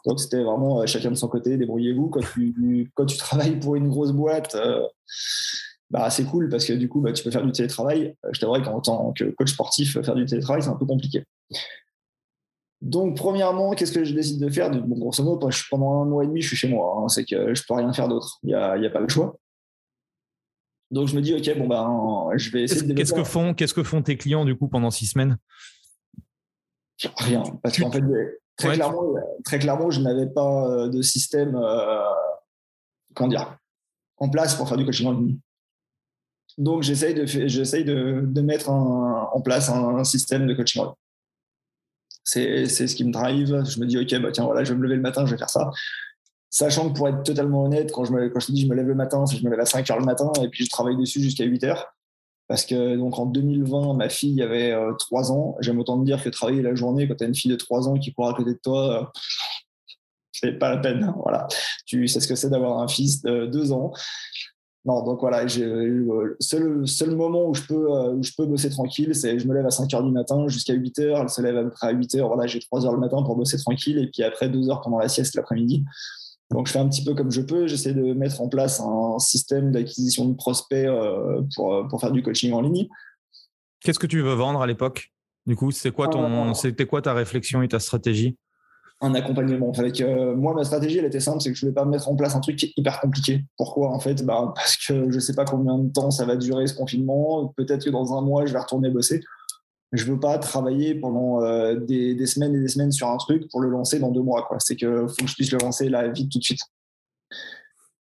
[0.06, 2.08] Donc c'était vraiment euh, chacun de son côté, débrouillez-vous.
[2.08, 4.56] Quand tu, quand tu travailles pour une grosse boîte,
[5.90, 8.16] bah, c'est cool parce que du coup, bah, tu peux faire du télétravail.
[8.32, 11.24] Je t'avoue qu'en tant que coach sportif, faire du télétravail, c'est un peu compliqué.
[12.80, 14.70] Donc, premièrement, qu'est-ce que je décide de faire?
[14.70, 16.96] Bon, Grosso modo, pendant un mois et demi, je suis chez moi.
[16.96, 17.08] Hein.
[17.08, 18.38] c'est que je peux rien faire d'autre.
[18.42, 19.36] Il n'y a, a, pas le choix.
[20.90, 22.94] Donc, je me dis, OK, bon, ben, je vais essayer de.
[22.94, 25.36] Qu'est-ce que, font, qu'est-ce que font tes clients, du coup, pendant six semaines?
[27.18, 27.42] Rien.
[27.62, 28.02] Parce qu'en fait,
[28.60, 32.02] très, clairement, très clairement, je n'avais pas euh, de système euh,
[33.14, 33.56] comment dire,
[34.18, 35.38] en place pour faire du coaching en ligne.
[36.58, 40.84] Donc, j'essaye de, j'essaye de, de mettre en place un, un, système de coaching en
[40.86, 40.94] ligne.
[42.24, 43.64] C'est ce qui me drive.
[43.64, 45.38] Je me dis, OK, bah, tiens, voilà, je vais me lever le matin, je vais
[45.38, 45.70] faire ça.
[46.50, 48.74] Sachant que pour être totalement honnête, quand je, me, quand je te dis je me
[48.74, 50.70] lève le matin, c'est je me lève à 5 heures le matin et puis je
[50.70, 51.94] travaille dessus jusqu'à 8 heures.
[52.50, 55.56] Parce que donc en 2020, ma fille avait 3 euh, ans.
[55.60, 57.88] J'aime autant te dire que travailler la journée quand tu as une fille de 3
[57.88, 59.20] ans qui court à côté de toi, euh,
[60.32, 61.14] c'est pas la peine.
[61.22, 61.46] Voilà.
[61.86, 63.92] Tu sais ce que c'est d'avoir un fils de 2 ans.
[64.84, 68.70] Non, donc voilà, le seul, seul moment où je, peux, euh, où je peux bosser
[68.70, 71.22] tranquille, c'est je me lève à 5 h du matin jusqu'à 8 h.
[71.22, 72.26] Elle se lève à peu près à 8 h.
[72.26, 74.98] Voilà, j'ai 3 h le matin pour bosser tranquille et puis après 2 heures pendant
[74.98, 75.84] la sieste l'après-midi.
[76.50, 77.66] Donc je fais un petit peu comme je peux.
[77.66, 82.10] J'essaie de mettre en place un système d'acquisition de prospects euh, pour, euh, pour faire
[82.10, 82.88] du coaching en ligne.
[83.80, 85.12] Qu'est-ce que tu veux vendre à l'époque?
[85.46, 88.36] Du coup, c'est quoi, ton, c'était quoi ta réflexion et ta stratégie?
[89.00, 89.72] Un accompagnement.
[89.78, 92.08] Avec, euh, moi, ma stratégie, elle était simple, c'est que je ne voulais pas mettre
[92.10, 93.46] en place un truc hyper compliqué.
[93.56, 96.36] Pourquoi En fait, bah, parce que je ne sais pas combien de temps ça va
[96.36, 97.54] durer ce confinement.
[97.56, 99.22] Peut-être que dans un mois, je vais retourner bosser.
[99.92, 103.60] Je veux pas travailler pendant euh, des, semaines et des semaines sur un truc pour
[103.60, 104.48] le lancer dans deux mois.
[104.58, 106.60] C'est que faut que je puisse le lancer là vite tout de suite.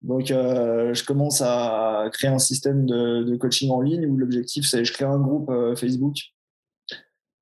[0.01, 4.85] Donc, euh, je commence à créer un système de, coaching en ligne où l'objectif, c'est
[4.85, 6.15] je crée un groupe Facebook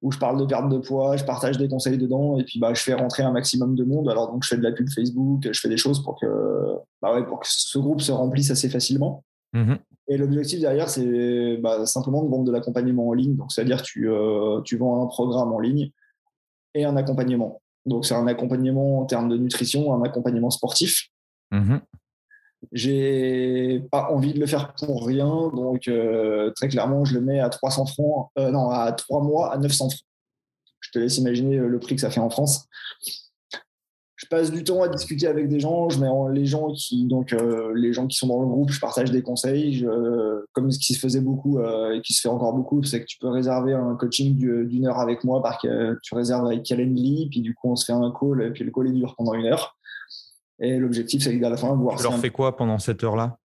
[0.01, 2.73] où je parle de perte de poids, je partage des conseils dedans et puis bah,
[2.73, 4.09] je fais rentrer un maximum de monde.
[4.09, 6.27] Alors donc je fais de la pub Facebook, je fais des choses pour que,
[7.01, 9.23] bah ouais, pour que ce groupe se remplisse assez facilement.
[9.53, 9.75] Mmh
[10.07, 13.35] et l'objectif derrière, c'est bah, simplement de vendre de l'accompagnement en ligne.
[13.35, 15.91] Donc c'est-à-dire tu, euh, tu vends un programme en ligne
[16.73, 17.61] et un accompagnement.
[17.85, 21.07] Donc c'est un accompagnement en termes de nutrition, un accompagnement sportif.
[21.51, 21.77] Mmh
[22.71, 27.39] j'ai pas envie de le faire pour rien, donc euh, très clairement, je le mets
[27.39, 30.01] à 300 francs, euh, non, à 3 mois, à 900 francs.
[30.79, 32.67] Je te laisse imaginer le prix que ça fait en France.
[34.17, 37.33] Je passe du temps à discuter avec des gens, je mets les gens qui, donc,
[37.33, 39.87] euh, les gens qui sont dans le groupe, je partage des conseils,
[40.53, 43.19] comme ce qui se faisait beaucoup et qui se fait encore beaucoup, c'est que tu
[43.19, 47.41] peux réserver un coaching d'une heure avec moi, parce que tu réserves avec Calendly, puis
[47.41, 49.45] du coup on se fait un call, et puis le call est dur pendant une
[49.45, 49.77] heure.
[50.59, 51.97] Et l'objectif, c'est qu'à la fin, voir.
[51.97, 53.37] Tu leur fais quoi pendant cette heure-là?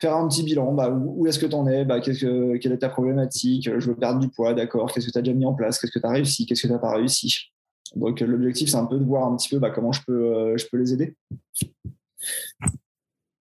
[0.00, 0.72] Faire un petit bilan.
[0.72, 1.84] Bah, où, est-ce que tu en es?
[1.84, 3.70] Bah, que, Quelle est ta problématique?
[3.78, 4.92] Je veux perdre du poids, d'accord.
[4.92, 5.78] Qu'est-ce que tu as déjà mis en place?
[5.78, 6.46] Qu'est-ce que tu as réussi?
[6.46, 7.52] Qu'est-ce que tu n'as pas réussi?
[7.94, 10.56] Donc, l'objectif, c'est un peu de voir un petit peu bah, comment je peux, euh,
[10.56, 11.16] je peux les aider.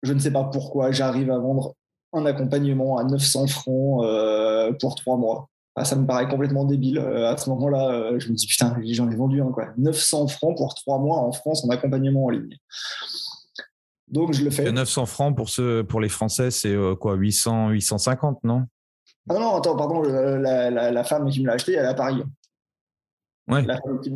[0.03, 1.75] Je ne sais pas pourquoi j'arrive à vendre
[2.13, 5.49] un accompagnement à 900 francs euh, pour trois mois.
[5.75, 6.99] Ah, ça me paraît complètement débile.
[6.99, 9.67] Euh, à ce moment-là, euh, je me dis putain, j'en ai vendu un quoi.
[9.77, 12.57] 900 francs pour trois mois en France en accompagnement en ligne.
[14.09, 14.69] Donc je le fais.
[14.69, 15.37] 900 francs
[15.87, 18.65] pour les Français, c'est euh, quoi 800, 850, non?
[19.29, 22.21] Ah non, attends, pardon, la, femme qui me l'a acheté, elle est à Paris.
[23.47, 23.65] Ouais.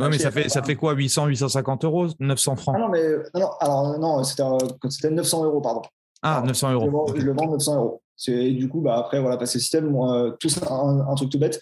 [0.09, 2.75] mais ça fait, ça fait quoi 800, 850 euros 900 francs?
[2.77, 3.03] Ah non, mais
[3.33, 5.81] non, alors non, c'était 900 euros, pardon.
[6.21, 7.07] Ah, 900 euros.
[7.15, 8.01] Je le vends 900 euros.
[8.27, 11.59] Du coup, bah, après, voilà, parce que système, moi, tout ça, un, truc tout bête,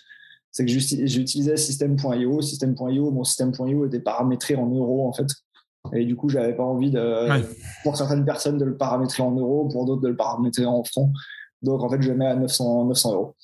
[0.52, 2.42] c'est que j'utilisais système.io.
[2.42, 5.28] Système.io, mon système.io était paramétré en euros, en fait.
[5.92, 7.28] Et du coup, j'avais pas envie de,
[7.84, 11.12] pour certaines personnes de le paramétrer en euros, pour d'autres de le paramétrer en francs.
[11.62, 13.36] Donc, en fait, je le mets à 900, 900 euros.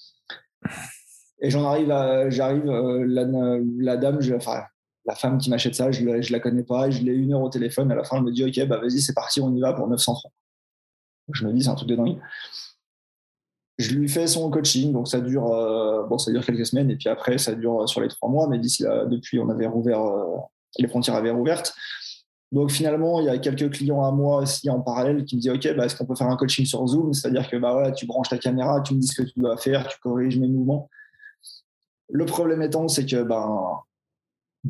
[1.42, 4.64] Et j'en arrive à, j'arrive, euh, la, dame, enfin,
[5.06, 7.50] la femme qui m'achète ça, je, ne la connais pas, je l'ai une heure au
[7.50, 7.92] téléphone.
[7.92, 9.88] À la fin, elle me dit, OK, bah, vas-y, c'est parti, on y va pour
[9.88, 10.34] 900 francs.
[11.32, 12.18] Je me dis, c'est un truc de dingue.
[13.78, 16.98] Je lui fais son coaching, donc ça dure, euh, bon, ça dure quelques semaines, et
[16.98, 20.38] puis après, ça dure sur les trois mois, mais depuis, on avait rouvert, euh,
[20.78, 21.74] les frontières avaient rouvertes.
[22.52, 25.52] Donc finalement, il y a quelques clients à moi aussi en parallèle qui me disent
[25.52, 27.14] Ok, bah, est-ce qu'on peut faire un coaching sur Zoom?
[27.14, 29.56] C'est-à-dire que bah, voilà, tu branches ta caméra, tu me dis ce que tu dois
[29.58, 30.90] faire, tu corriges mes mouvements.
[32.10, 33.80] Le problème étant, c'est que ben,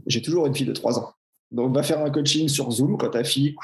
[0.08, 1.12] j'ai toujours une fille de trois ans.
[1.52, 3.56] Donc, va faire un coaching sur Zoom quand ta fille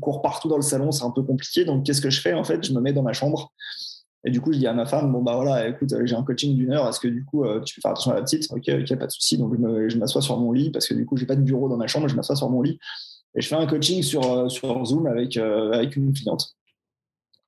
[0.00, 1.64] court partout dans le salon, c'est un peu compliqué.
[1.64, 3.52] Donc, qu'est-ce que je fais En fait, je me mets dans ma chambre
[4.26, 6.24] et du coup, je dis à ma femme, bon, bah voilà, écoute, euh, j'ai un
[6.24, 8.48] coaching d'une heure, est-ce que du coup, euh, tu peux faire attention à la petite?
[8.50, 9.38] Ok, ok, pas de souci.
[9.38, 11.76] Donc, je m'assois sur mon lit parce que du coup, j'ai pas de bureau dans
[11.76, 12.76] ma chambre, je m'assois sur mon lit
[13.36, 16.56] Et je fais un coaching sur, sur Zoom avec, avec une cliente.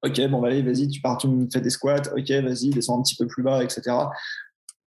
[0.04, 2.12] Ok, bon, bah, allez, vas-y, tu pars, tu me fais des squats.
[2.16, 3.82] Ok, vas-y, descends un petit peu plus bas, etc.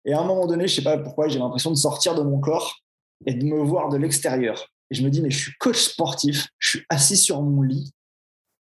[0.05, 2.38] Et à un moment donné, je sais pas pourquoi, j'ai l'impression de sortir de mon
[2.38, 2.80] corps
[3.26, 4.68] et de me voir de l'extérieur.
[4.90, 7.92] Et je me dis, mais je suis coach sportif, je suis assis sur mon lit,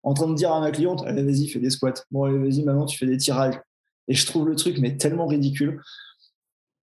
[0.02, 1.94] en train de dire à ma cliente, allez, vas-y, fais des squats.
[2.10, 3.58] Bon, allez, vas-y, maintenant, tu fais des tirages.
[4.08, 5.80] Et je trouve le truc, mais tellement ridicule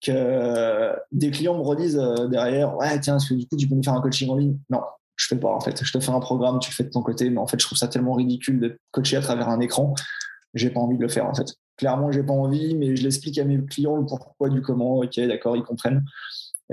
[0.01, 3.76] que des clients me redisent euh, derrière, ouais, tiens, est-ce que du coup, tu peux
[3.76, 4.58] me faire un coaching en ligne?
[4.70, 4.82] Non,
[5.16, 5.84] je fais pas, en fait.
[5.84, 7.78] Je te fais un programme, tu fais de ton côté, mais en fait, je trouve
[7.78, 9.95] ça tellement ridicule de coacher à travers un écran.
[10.53, 11.55] J'ai pas envie de le faire, en fait.
[11.78, 14.98] Clairement, j'ai pas envie, mais je l'explique à mes clients le pourquoi du comment.
[14.98, 16.04] Ok, d'accord, ils comprennent.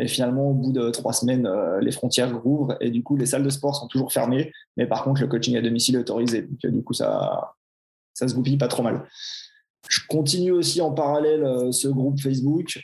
[0.01, 3.27] Et finalement, au bout de trois semaines, euh, les frontières rouvrent et du coup, les
[3.27, 4.53] salles de sport sont toujours fermées.
[4.77, 6.43] Mais par contre, le coaching à domicile est autorisé.
[6.43, 7.55] Donc, euh, du coup, ça,
[8.13, 9.05] ça se goupille pas trop mal.
[9.89, 12.81] Je continue aussi en parallèle euh, ce groupe Facebook.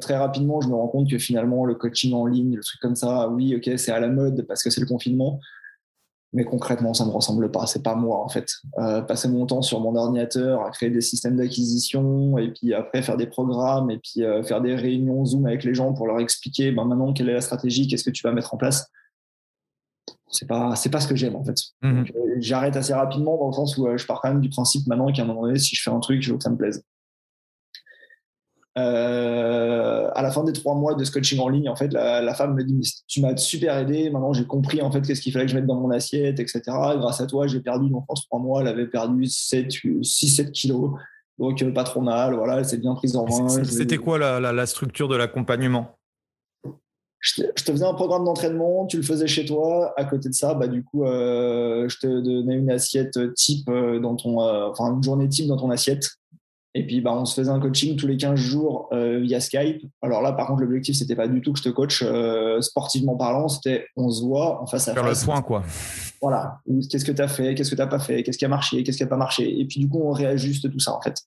[0.00, 2.96] très rapidement, je me rends compte que finalement, le coaching en ligne, le truc comme
[2.96, 5.40] ça, oui, ok, c'est à la mode parce que c'est le confinement
[6.32, 7.66] mais concrètement, ça ne me ressemble pas.
[7.66, 8.48] C'est pas moi, en fait.
[8.78, 13.02] Euh, passer mon temps sur mon ordinateur à créer des systèmes d'acquisition et puis après
[13.02, 16.20] faire des programmes et puis euh, faire des réunions Zoom avec les gens pour leur
[16.20, 18.90] expliquer ben, maintenant quelle est la stratégie, qu'est-ce que tu vas mettre en place.
[20.28, 21.56] C'est pas, c'est pas ce que j'aime, en fait.
[21.82, 22.04] Mmh euh,
[22.38, 25.22] j'arrête assez rapidement dans le sens où je pars quand même du principe maintenant qu'à
[25.22, 26.82] un moment donné, si je fais un truc, je veux que ça me plaise.
[28.78, 32.54] Euh, à la fin des trois mois de coaching en ligne, en fait, la, femme
[32.54, 35.50] me dit Tu m'as super aidé, maintenant j'ai compris en fait qu'est-ce qu'il fallait que
[35.50, 36.62] je mette dans mon assiette, etc.
[36.66, 40.92] Grâce à toi, j'ai perdu, donc en trois mois, elle avait perdu 6-7 kilos.
[41.38, 43.48] Donc euh, pas trop mal, voilà, elle s'est bien prise en main.
[43.64, 45.98] C'était quoi la, structure de l'accompagnement?
[47.20, 49.92] Je te, faisais un programme d'entraînement, tu le faisais chez toi.
[49.96, 54.16] À côté de ça, bah, du coup, euh, je te donnais une assiette type dans
[54.16, 56.16] ton, enfin une journée type dans ton assiette
[56.74, 59.82] et puis, bah, on se faisait un coaching tous les 15 jours euh, via Skype.
[60.00, 63.14] Alors là, par contre, l'objectif, c'était pas du tout que je te coach euh, sportivement
[63.14, 65.02] parlant, c'était on se voit en face à face.
[65.02, 65.62] Faire le point, quoi.
[66.22, 66.60] Voilà.
[66.90, 67.54] Qu'est-ce que tu as fait?
[67.54, 68.22] Qu'est-ce que tu n'as pas fait?
[68.22, 68.82] Qu'est-ce qui a marché?
[68.82, 69.60] Qu'est-ce qui n'a pas marché?
[69.60, 71.20] Et puis, du coup, on réajuste tout ça, en fait.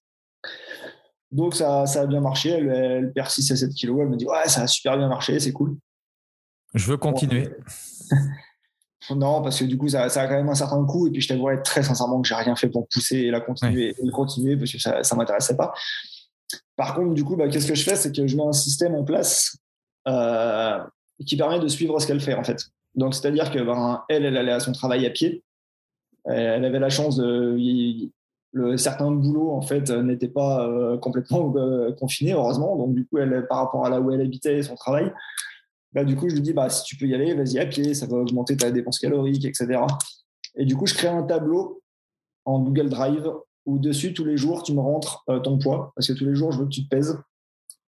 [1.31, 2.49] Donc, ça, ça a bien marché.
[2.49, 3.99] Elle, elle 6 à 7 kilos.
[4.01, 5.77] Elle me dit Ouais, ça a super bien marché, c'est cool.
[6.73, 7.49] Je veux continuer.
[9.11, 11.07] Non, parce que du coup, ça, a quand même un certain coût.
[11.07, 13.95] Et puis, je t'avouerais très sincèrement que j'ai rien fait pour pousser et la continuer
[14.01, 15.73] et continuer parce que ça ne m'intéressait pas.
[16.75, 17.95] Par contre, du coup, bah, qu'est-ce que je fais?
[17.95, 19.57] C'est que je mets un système en place
[20.07, 20.79] euh,
[21.25, 22.65] qui permet de suivre ce qu'elle fait, en fait.
[22.95, 25.43] Donc, c'est-à-dire que ben, elle, elle allait à son travail à pied.
[26.25, 27.57] Elle avait la chance de.
[28.51, 32.77] Le, certains boulots, en fait, n'étaient pas euh, complètement euh, confinés, heureusement.
[32.77, 35.11] Donc, du coup, elle, par rapport à là où elle habitait et son travail,
[35.95, 37.93] bah, du coup, je lui dis, bah, si tu peux y aller, vas-y à pied,
[37.93, 39.79] ça va augmenter ta dépense calorique, etc.
[40.57, 41.81] Et du coup, je crée un tableau
[42.43, 43.31] en Google Drive
[43.65, 46.35] où dessus, tous les jours, tu me rentres euh, ton poids, parce que tous les
[46.35, 47.17] jours, je veux que tu te pèses.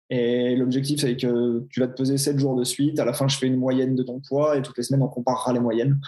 [0.09, 2.99] Et l'objectif, c'est que tu vas te peser 7 jours de suite.
[2.99, 5.09] À la fin, je fais une moyenne de ton poids et toutes les semaines, on
[5.09, 5.99] comparera les moyennes.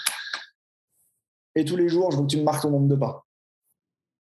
[1.56, 3.26] Et tous les jours, je veux que tu me marques ton nombre de pas.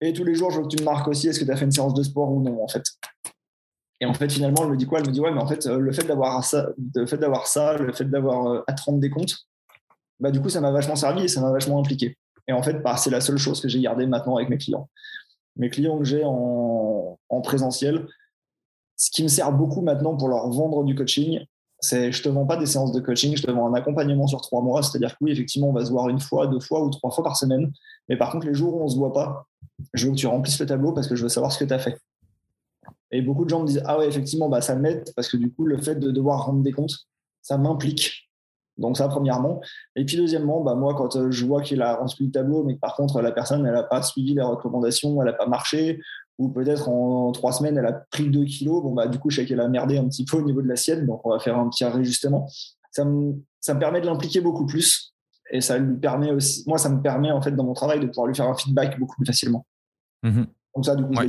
[0.01, 1.57] Et tous les jours, je veux que tu me marques aussi est-ce que tu as
[1.57, 2.83] fait une séance de sport ou non, en fait.
[4.03, 4.99] Et en fait, finalement, elle me dit quoi?
[4.99, 7.47] Elle me dit ouais, mais en fait, euh, le fait d'avoir ça, le fait d'avoir
[7.47, 9.47] ça, le fait d'avoir à 30 des comptes,
[10.19, 12.19] bah du coup, ça m'a vachement servi et ça m'a vachement impliqué.
[12.49, 14.91] Et en fait, bah, c'est la seule chose que j'ai gardée maintenant avec mes clients.
[15.55, 18.09] Mes clients que j'ai en, présentiel,
[18.97, 21.39] ce qui me sert beaucoup maintenant pour leur vendre du coaching,
[21.79, 24.41] c'est je te vends pas des séances de coaching, je te vends un accompagnement sur
[24.41, 24.83] trois mois.
[24.83, 27.23] C'est-à-dire que oui, effectivement, on va se voir une fois, deux fois ou trois fois
[27.23, 27.73] par semaine.
[28.09, 29.47] Mais par contre, les jours où on se voit pas,
[29.95, 31.73] je veux que tu remplisses le tableau parce que je veux savoir ce que tu
[31.73, 31.97] as fait.
[33.13, 35.53] Et beaucoup de gens me disent Ah ouais, effectivement, bah, ça m'aide parce que du
[35.53, 36.97] coup, le fait de devoir rendre des comptes,
[37.43, 38.31] ça m'implique.
[38.79, 39.61] Donc, ça, premièrement.
[39.97, 42.75] Et puis, deuxièmement, bah, moi, quand euh, je vois qu'il a rempli le tableau, mais
[42.75, 46.01] que par contre, la personne, elle n'a pas suivi les recommandations, elle n'a pas marché,
[46.39, 49.37] ou peut-être en, trois semaines, elle a pris deux kilos, bon, bah, du coup, je
[49.37, 51.39] sais qu'elle a merdé un petit peu au niveau de la sienne, donc on va
[51.39, 52.49] faire un petit réajustement.
[52.91, 55.15] Ça me, ça me permet de l'impliquer beaucoup plus.
[55.51, 58.07] Et ça lui permet aussi, moi, ça me permet, en fait, dans mon travail, de
[58.07, 59.67] pouvoir lui faire un feedback beaucoup plus facilement.
[60.23, 60.45] Mmh
[60.75, 61.27] donc ça, du coup, je vais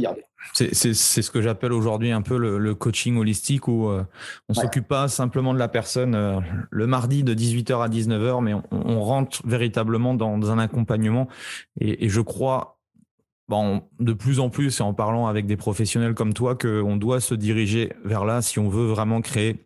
[0.51, 4.03] C'est ce que j'appelle aujourd'hui un peu le, coaching holistique où euh,
[4.49, 6.39] on ne s'occupe pas simplement de la personne euh,
[6.69, 11.27] le mardi de 18h à 19h, mais on, rentre véritablement dans, un accompagnement.
[11.79, 12.79] Et, je crois,
[13.47, 17.19] bon, de plus en plus, et en parlant avec des professionnels comme toi, qu'on doit
[17.19, 19.65] se diriger vers là si on veut vraiment créer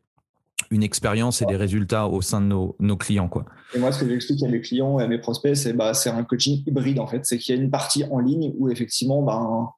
[0.71, 3.29] une expérience et des résultats au sein de nos, clients.
[3.29, 3.45] Quoi.
[3.75, 6.09] Et moi, ce que j'explique à mes clients et à mes prospects, c'est bah, c'est
[6.09, 7.25] un coaching hybride en fait.
[7.25, 9.69] C'est qu'il y a une partie en ligne où effectivement, ben,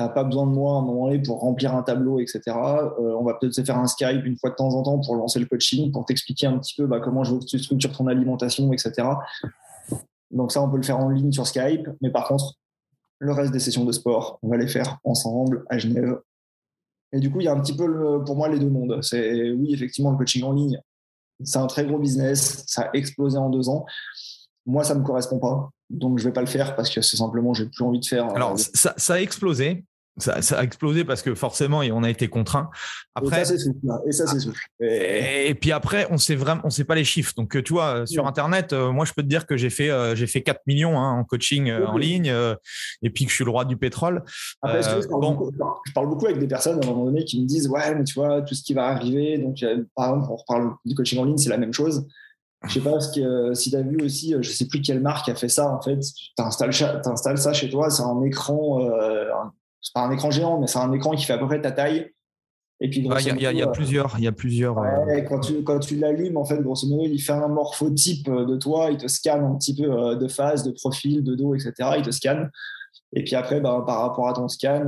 [0.00, 2.40] tu n'as pas besoin de moi à un moment donné pour remplir un tableau, etc.
[2.46, 5.14] Euh, on va peut-être se faire un Skype une fois de temps en temps pour
[5.16, 7.92] lancer le coaching, pour t'expliquer un petit peu bah, comment je veux que tu structures
[7.92, 9.08] ton alimentation, etc.
[10.30, 11.88] Donc ça, on peut le faire en ligne sur Skype.
[12.00, 12.54] Mais par contre,
[13.18, 16.18] le reste des sessions de sport, on va les faire ensemble à Genève
[17.12, 19.00] et du coup, il y a un petit peu pour moi les deux mondes.
[19.02, 20.80] C'est oui, effectivement, le coaching en ligne,
[21.42, 22.64] C'est un très gros business.
[22.66, 23.84] Ça a explosé en deux ans.
[24.66, 25.70] Moi, ça ne me correspond pas.
[25.88, 28.04] Donc, je ne vais pas le faire parce que c'est simplement, j'ai plus envie de
[28.04, 28.28] faire.
[28.36, 29.84] Alors, ça, ça, a explosé
[30.18, 32.70] ça, a explosé parce que forcément, on a été contraint.
[33.14, 33.86] Après, et ça, c'est souple.
[34.06, 34.60] Et ça, c'est souple.
[34.80, 37.32] Et, puis après, on sait vraiment, on sait pas les chiffres.
[37.36, 39.90] Donc, euh, tu vois, sur Internet, euh, moi, je peux te dire que j'ai fait,
[39.90, 42.32] euh, j'ai fait 4 millions hein, en coaching en ligne
[43.02, 44.22] et puis que je suis le roi du pétrole.
[44.62, 45.32] Après, je, parle bon.
[45.32, 45.52] beaucoup,
[45.86, 48.04] je, parle beaucoup, avec des personnes à un moment donné qui me disent, ouais, mais
[48.04, 49.38] tu vois, tout ce qui va arriver.
[49.38, 52.06] Donc, par exemple, on reparle du coaching en ligne, c'est la même chose.
[52.66, 55.34] Je sais pas que, si tu as vu aussi, je sais plus quelle marque a
[55.34, 55.70] fait ça.
[55.70, 58.80] En fait, tu installes, ça chez toi, c'est un écran,
[59.80, 61.72] c'est pas un écran géant, mais c'est un écran qui fait à peu près ta
[61.72, 62.10] taille.
[62.82, 64.78] Et puis, il y, a, plusieurs, il y a plusieurs.
[64.78, 68.46] Euh, quand tu, quand tu l'allumes, en fait, grosso modo, il fait un morphotype euh,
[68.46, 71.54] de toi, il te scanne un petit peu euh, de face, de profil, de dos,
[71.54, 71.72] etc.
[71.98, 72.50] Il te scanne.
[73.12, 74.86] Et puis après, bah, par rapport à ton scan,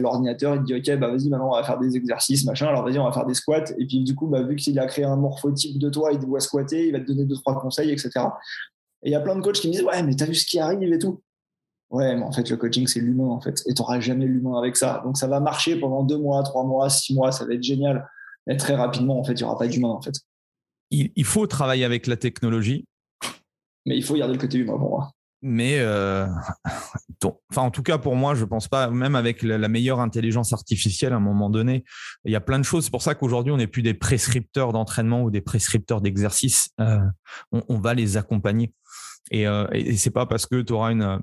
[0.00, 2.68] l'ordinateur, il te dit, OK, bah, vas-y, maintenant, on va faire des exercices, machin.
[2.68, 3.64] Alors, vas-y, on va faire des squats.
[3.78, 6.40] Et puis, du coup, bah, vu qu'il a créé un morphotype de toi, il doit
[6.40, 8.10] squatter, il va te donner deux, trois conseils, etc.
[9.02, 10.46] Et il y a plein de coachs qui me disent, ouais, mais t'as vu ce
[10.46, 11.20] qui arrive et tout.
[11.90, 13.62] Ouais, mais en fait, le coaching, c'est l'humain, en fait.
[13.66, 15.00] Et tu n'auras jamais l'humain avec ça.
[15.04, 18.06] Donc, ça va marcher pendant deux mois, trois mois, six mois, ça va être génial.
[18.46, 20.14] Mais très rapidement, en fait, il n'y aura pas d'humain, en fait.
[20.90, 22.86] Il, faut travailler avec la technologie.
[23.84, 25.10] Mais il faut garder le côté humain pour moi.
[25.40, 26.26] Mais, euh,
[27.50, 30.52] enfin, en tout cas, pour moi, je ne pense pas, même avec la, meilleure intelligence
[30.52, 31.84] artificielle, à un moment donné,
[32.24, 32.84] il y a plein de choses.
[32.84, 36.70] C'est pour ça qu'aujourd'hui, on n'est plus des prescripteurs d'entraînement ou des prescripteurs d'exercice.
[36.80, 37.00] Euh,
[37.52, 38.72] on, va les accompagner.
[39.30, 41.20] Et, euh, et c'est pas parce que tu auras une,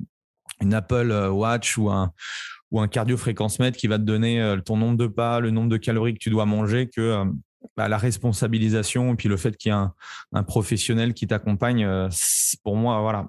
[0.62, 2.12] une Apple euh, Watch ou un,
[2.72, 5.52] ou un cardio fréquence mètre qui va te donner euh, ton nombre de pas, le
[5.52, 7.26] nombre de calories que tu dois manger, que euh,
[7.78, 9.78] bah, la responsabilisation et puis le fait qu'il y ait
[10.34, 11.88] un, professionnel qui t'accompagne,
[12.64, 13.28] pour moi, voilà.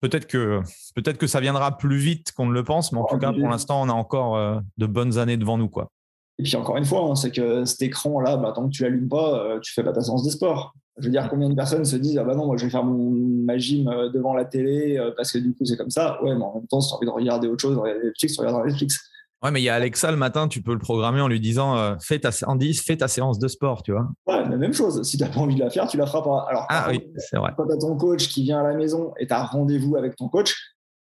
[0.00, 0.60] Peut-être que,
[0.96, 3.48] peut-être que ça viendra plus vite qu'on ne le pense, mais en tout cas, pour
[3.48, 5.68] l'instant, on a encore de bonnes années devant nous.
[5.68, 5.92] Quoi.
[6.40, 9.08] Et puis encore une fois, hein, c'est que cet écran-là, bah, tant que tu l'allumes
[9.08, 10.74] pas, tu fais pas ta séance de sport.
[10.98, 12.84] Je veux dire, combien de personnes se disent Ah bah non, moi je vais faire
[12.84, 13.10] mon,
[13.44, 16.22] ma gym euh, devant la télé euh, parce que du coup c'est comme ça.
[16.22, 18.40] Ouais, mais en même temps, si tu as envie de regarder autre chose, Netflix, tu
[18.40, 18.98] regardes Netflix.
[19.42, 21.76] Ouais, mais il y a Alexa le matin, tu peux le programmer en lui disant
[21.76, 24.08] euh, fais ta, 10, fais ta séance de sport, tu vois.
[24.26, 25.02] Ouais, mais même chose.
[25.02, 26.46] Si tu n'as pas envie de la faire, tu la feras pas.
[26.48, 27.52] Alors, ah oui, c'est vrai.
[27.56, 30.14] Quand tu as ton coach qui vient à la maison et tu as rendez-vous avec
[30.14, 30.54] ton coach,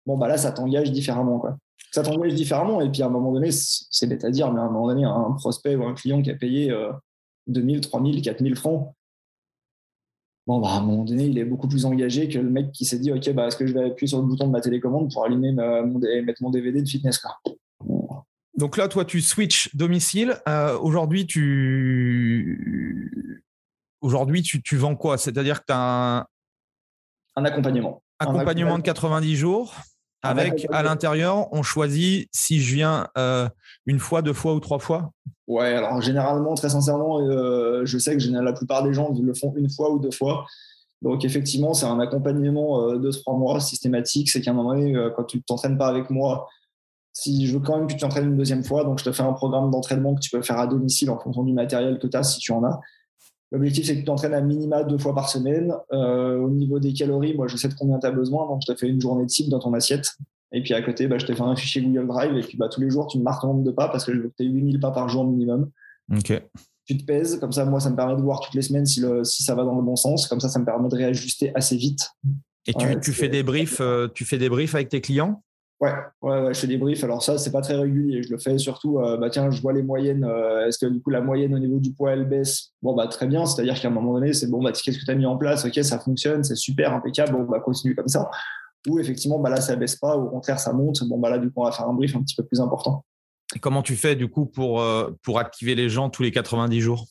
[0.08, 1.38] bon, bah là, ça t'engage différemment.
[1.38, 1.58] Quoi.
[1.92, 2.82] Ça t'engage différemment.
[2.82, 5.04] Et puis à un moment donné, c'est bête à dire, mais à un moment donné,
[5.04, 6.76] un prospect ou un client qui a payé
[7.46, 8.92] 2000, 3000, 4000 francs
[10.48, 12.86] bon, bah, à un moment donné, il est beaucoup plus engagé que le mec qui
[12.86, 15.12] s'est dit, OK, bah, est-ce que je vais appuyer sur le bouton de ma télécommande
[15.12, 17.40] pour allumer mon, mettre mon DVD de fitness quoi.
[18.58, 20.36] Donc là, toi, tu switches domicile.
[20.48, 22.62] Euh, aujourd'hui, tu...
[24.02, 25.18] Aujourd'hui, tu, tu vends quoi?
[25.18, 26.26] C'est-à-dire que tu as un...
[27.36, 28.04] un accompagnement.
[28.20, 29.74] Accompagnement de 90 jours
[30.24, 33.48] avec à l'intérieur, on choisit si je viens euh,
[33.86, 35.12] une fois, deux fois ou trois fois
[35.48, 39.54] Ouais, alors généralement, très sincèrement, euh, je sais que la plupart des gens le font
[39.58, 40.46] une fois ou deux fois.
[41.02, 44.30] Donc effectivement, c'est un accompagnement euh, de trois mois systématique.
[44.30, 46.48] C'est qu'à un moment donné, quand tu ne t'entraînes pas avec moi,
[47.14, 49.24] si je veux quand même que tu t'entraînes une deuxième fois, donc je te fais
[49.24, 52.16] un programme d'entraînement que tu peux faire à domicile en fonction du matériel que tu
[52.16, 52.80] as, si tu en as.
[53.52, 55.74] L'objectif, c'est que tu t'entraînes à minima deux fois par semaine.
[55.92, 58.48] Euh, au niveau des calories, moi, je sais de combien tu as besoin.
[58.48, 60.16] Donc, je te fais une journée de type dans ton assiette.
[60.54, 62.38] Et puis, à côté, bah, je te fais un fichier Google Drive.
[62.38, 64.14] Et puis, bah, tous les jours, tu me marques ton nombre de pas parce que
[64.14, 65.70] je veux que tu aies 8000 pas par jour minimum.
[66.16, 66.42] OK.
[66.86, 67.40] Tu te pèses.
[67.40, 69.54] Comme ça, moi, ça me permet de voir toutes les semaines si, le, si ça
[69.54, 70.28] va dans le bon sens.
[70.28, 72.10] Comme ça, ça me permet de réajuster assez vite.
[72.68, 75.44] Et tu, tu fais des briefs, euh, tu fais des briefs avec tes clients?
[75.82, 77.04] Ouais, ouais, ouais, je fais des briefs.
[77.04, 78.22] Alors ça, c'est pas très régulier.
[78.22, 80.24] Je le fais surtout, euh, bah tiens, je vois les moyennes.
[80.24, 82.74] Euh, est-ce que du coup la moyenne au niveau du poids elle baisse?
[82.84, 83.48] Bon bah très bien.
[83.48, 85.66] C'est-à-dire qu'à un moment donné, c'est bon bah qu'est-ce que tu as mis en place?
[85.66, 87.34] Ok, ça fonctionne, c'est super, impeccable.
[87.34, 88.30] Bon bah continue comme ça.
[88.88, 90.16] Ou effectivement, bah là ça baisse pas.
[90.16, 91.04] Au contraire, ça monte.
[91.10, 93.04] Bon bah là du coup on va faire un brief un petit peu plus important.
[93.56, 96.80] Et comment tu fais du coup pour euh, pour activer les gens tous les 90
[96.80, 97.08] jours?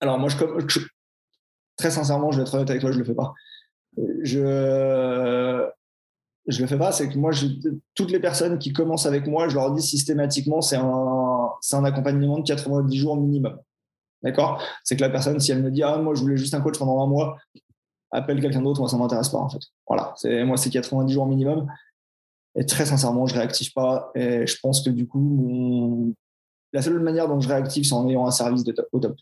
[0.00, 0.36] Alors moi, je,
[1.76, 3.34] très sincèrement, je vais être honnête avec toi, je le fais pas.
[4.22, 5.68] Je
[6.50, 7.32] je le fais pas, c'est que moi,
[7.94, 12.38] toutes les personnes qui commencent avec moi, je leur dis systématiquement, c'est un, un accompagnement
[12.38, 13.58] de 90 jours minimum.
[14.22, 14.62] D'accord?
[14.84, 16.78] C'est que la personne, si elle me dit, ah, moi, je voulais juste un coach
[16.78, 17.36] pendant un mois,
[18.10, 19.62] appelle quelqu'un d'autre, moi, ça m'intéresse pas, en fait.
[19.86, 20.12] Voilà.
[20.16, 21.66] C'est, moi, c'est 90 jours minimum.
[22.56, 24.10] Et très sincèrement, je réactive pas.
[24.14, 26.14] Et je pense que du coup,
[26.72, 29.16] la seule manière dont je réactive, c'est en ayant un service top, au top.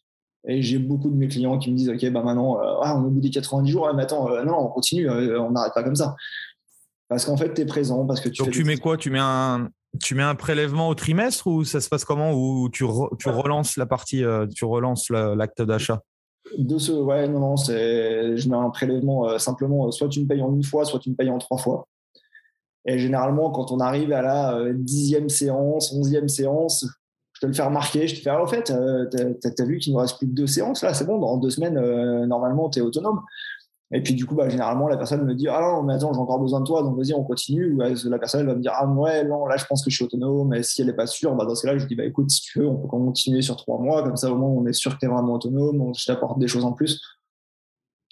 [0.46, 3.04] Et j'ai beaucoup de mes clients qui me disent, OK, bah maintenant, euh, ah, on
[3.04, 5.74] est au bout des 90 jours, mais attends, euh, non, on continue, euh, on n'arrête
[5.74, 6.16] pas comme ça.
[7.08, 8.06] Parce qu'en fait, tu es présent.
[8.06, 8.96] Parce que tu Donc, tu mets quoi?
[8.96, 12.32] Tu mets, un, tu mets un prélèvement au trimestre ou ça se passe comment?
[12.32, 12.84] Ou tu,
[13.18, 16.02] tu relances la partie, euh, tu relances l'acte d'achat?
[16.56, 20.20] De ce, ouais, non, non, c'est, je mets un prélèvement euh, simplement, euh, soit tu
[20.20, 21.86] me payes en une fois, soit tu me payes en trois fois.
[22.86, 26.86] Et généralement, quand on arrive à la dixième séance, onzième séance,
[27.38, 29.06] je te le fais remarquer, je te fais, ah, au fait, euh,
[29.40, 31.50] t'as as vu qu'il nous reste plus que deux séances là, c'est bon, dans deux
[31.50, 33.20] semaines, euh, normalement, tu es autonome.
[33.90, 36.18] Et puis du coup, bah, généralement, la personne me dit, ah non, mais attends, j'ai
[36.18, 37.72] encore besoin de toi, donc vas-y, on continue.
[37.72, 39.96] Ou la personne elle va me dire, ah ouais, non, là, je pense que je
[39.96, 42.04] suis autonome, mais si elle n'est pas sûre, bah, dans ce cas-là, je dis, bah
[42.04, 44.66] écoute, si tu veux, on peut continuer sur trois mois, comme ça, au moins, on
[44.66, 47.00] est sûr que tu es vraiment autonome, je t'apporte des choses en plus.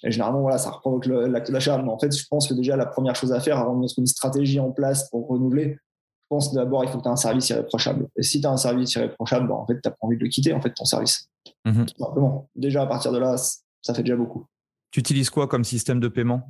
[0.03, 1.77] Et généralement, voilà, ça provoque l'acte d'achat.
[1.79, 3.99] Mais en fait, je pense que déjà, la première chose à faire avant de mettre
[3.99, 5.79] une stratégie en place pour renouveler,
[6.27, 8.09] je pense d'abord, il faut que tu aies un service irréprochable.
[8.17, 10.23] Et si tu as un service irréprochable, bah, en fait, tu n'as pas envie de
[10.23, 11.29] le quitter, en fait, ton service.
[11.65, 12.49] Mmh Tout simplement.
[12.57, 14.47] Déjà, à partir de là, ça fait déjà beaucoup.
[14.91, 16.49] Tu utilises quoi comme système de paiement?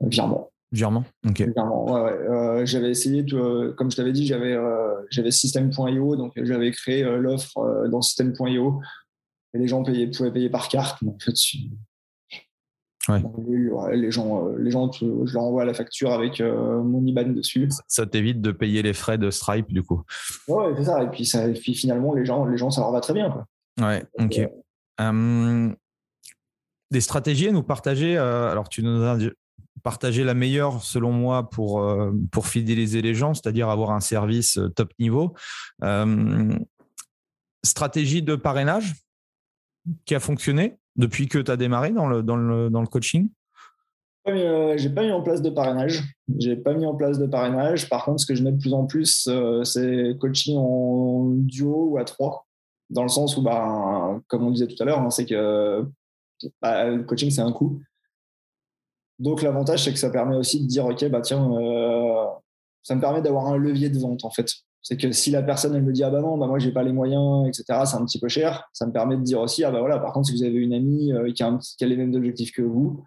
[0.00, 0.50] Virement.
[0.70, 1.40] Virement, ok.
[1.40, 6.32] Virement, ouais, euh, j'avais essayé, euh, comme je t'avais dit, j'avais euh, j'avais système.io, donc
[6.36, 8.82] j'avais créé l'offre dans système.io
[9.54, 10.98] et les gens payaient, pouvaient payer par carte.
[11.20, 11.32] fait,
[13.94, 17.70] les gens, les gens je leur envoie la facture avec mon IBAN dessus.
[17.86, 20.02] Ça t'évite de payer les frais de Stripe, du coup?
[20.48, 21.02] Ouais, c'est ça.
[21.02, 23.30] Et puis, ça, finalement, les gens, les gens, ça leur va très bien.
[23.30, 23.46] Quoi.
[23.80, 24.50] Ouais, ok.
[25.00, 25.74] Hum,
[26.90, 29.18] des stratégies à nous partager Alors, tu nous as
[29.82, 31.86] partagé la meilleure, selon moi, pour,
[32.32, 35.34] pour fidéliser les gens, c'est-à-dire avoir un service top niveau.
[37.64, 38.94] Stratégie de parrainage
[40.04, 43.30] qui a fonctionné depuis que tu as démarré dans le, dans le, dans le coaching?
[44.26, 46.02] Euh, j'ai pas mis en place de parrainage.
[46.38, 47.88] J'ai pas mis en place de parrainage.
[47.88, 51.90] Par contre, ce que je mets de plus en plus, euh, c'est coaching en duo
[51.90, 52.46] ou à trois.
[52.90, 55.86] Dans le sens où, bah, comme on disait tout à l'heure, hein, c'est que
[56.60, 57.80] bah, le coaching, c'est un coût.
[59.18, 62.26] Donc, l'avantage, c'est que ça permet aussi de dire, OK, bah, tiens, euh,
[62.82, 64.48] ça me permet d'avoir un levier de vente, en fait.
[64.82, 66.84] C'est que si la personne elle me dit ah bah non bah moi j'ai pas
[66.84, 69.70] les moyens etc c'est un petit peu cher ça me permet de dire aussi ah
[69.70, 72.52] bah voilà par contre si vous avez une amie euh, qui, a les mêmes objectifs
[72.52, 73.04] que vous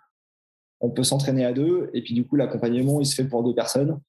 [0.81, 3.55] on peut s'entraîner à deux et puis du coup l'accompagnement il se fait pour deux
[3.55, 3.99] personnes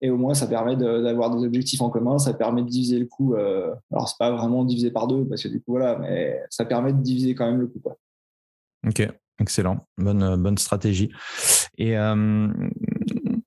[0.00, 3.06] et au moins ça permet d'avoir des objectifs en commun ça permet de diviser le
[3.06, 6.40] coût euh, alors c'est pas vraiment divisé par deux parce que du coup voilà mais
[6.48, 7.82] ça permet de diviser quand même le coût.
[8.86, 9.08] Ok
[9.38, 11.10] excellent bonne bonne stratégie
[11.78, 12.48] et euh,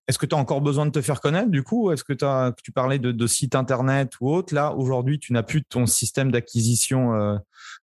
[0.08, 1.92] est-ce que tu as encore besoin de te faire connaître du coup?
[1.92, 2.14] Est-ce que
[2.62, 7.16] tu parlais de, site internet ou autre Là, aujourd'hui, tu n'as plus ton système d'acquisition
[7.16, 7.38] euh,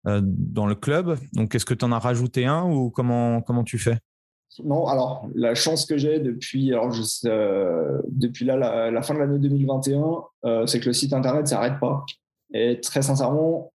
[0.07, 1.19] euh, dans le club.
[1.33, 3.99] Donc, est-ce que tu en as rajouté un ou comment, comment tu fais?
[4.63, 6.81] Non, alors la chance que j'ai depuis, euh,
[8.91, 12.05] la, fin de l'année 2021, c'est que le site internet ne s'arrête pas.
[12.53, 13.73] Et très sincèrement,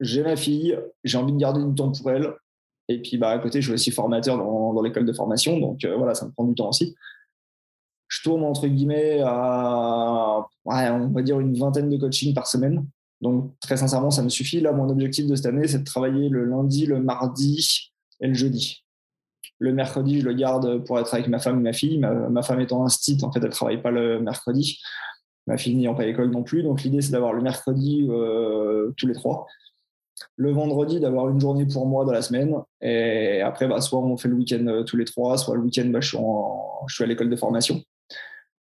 [0.00, 2.34] j'ai ma fille, j'ai envie de garder du temps pour elle.
[2.88, 5.58] Et puis bah, à côté, je suis aussi formateur dans, l'école de formation.
[5.58, 6.94] Donc voilà, ça me prend du temps aussi
[8.08, 12.86] je tourne entre guillemets à, on va dire, une vingtaine de coachings par semaine.
[13.20, 14.60] Donc, très sincèrement, ça me suffit.
[14.60, 18.34] Là, mon objectif de cette année, c'est de travailler le lundi, le mardi et le
[18.34, 18.84] jeudi.
[19.58, 21.98] Le mercredi, je le garde pour être avec ma femme et ma fille.
[21.98, 24.80] Ma, femme étant un stit, en fait, elle travaille pas le mercredi.
[25.46, 26.62] Ma fille n'ayant pas l'école non plus.
[26.62, 29.46] Donc, l'idée, c'est d'avoir le mercredi euh, tous les trois.
[30.36, 32.54] Le vendredi, d'avoir une journée pour moi dans la semaine.
[32.80, 35.86] Et après, bah, soit on fait le week-end euh, tous les trois, soit le week-end,
[35.86, 36.16] bah, je
[36.88, 37.82] suis à l'école de formation.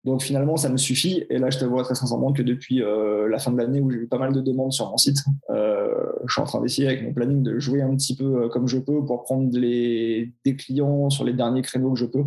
[0.04, 1.26] Donc finalement, ça me suffit.
[1.30, 3.89] Et là, je te vois très sincèrement que depuis euh, la fin de l'année où
[3.89, 6.88] j'ai eu pas mal de demandes sur mon site, euh, je suis en train d'essayer
[6.88, 10.56] avec mon planning de jouer un petit peu comme je peux pour prendre les, des
[10.56, 12.26] clients sur les derniers créneaux que je peux.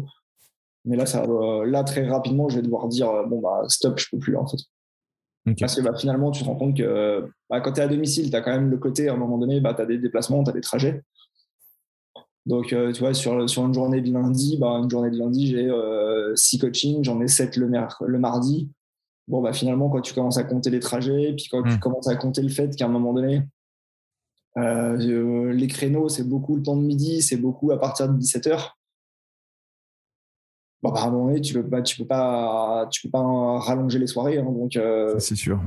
[0.86, 1.04] Mais là,
[1.66, 4.58] là très rapidement, je vais devoir dire bon bah stop, je peux plus en fait.
[5.60, 8.30] Parce que bah, finalement, tu te rends compte que bah, quand tu es à domicile,
[8.30, 10.42] tu as quand même le côté, à un moment donné, bah, tu as des déplacements,
[10.42, 11.02] tu as des trajets.
[12.46, 15.70] Donc, tu vois, sur, sur une journée de lundi, bah, une journée de lundi, j'ai
[16.34, 18.70] six coachings, j'en ai sept le, le mardi.
[19.28, 21.78] Bon, bah, finalement, quand tu commences à compter les trajets, puis quand tu hmm.
[21.78, 23.42] commences à compter le fait qu'à un moment donné,
[24.56, 28.18] euh, euh, les créneaux, c'est beaucoup le temps de midi, c'est beaucoup à partir de
[28.18, 28.75] 17h.
[30.86, 33.58] Bon, bah, à un moment donné, tu peux pas, tu peux pas, tu peux pas
[33.58, 34.38] rallonger les soirées.
[34.38, 35.60] Hein, donc, euh, c'est sûr.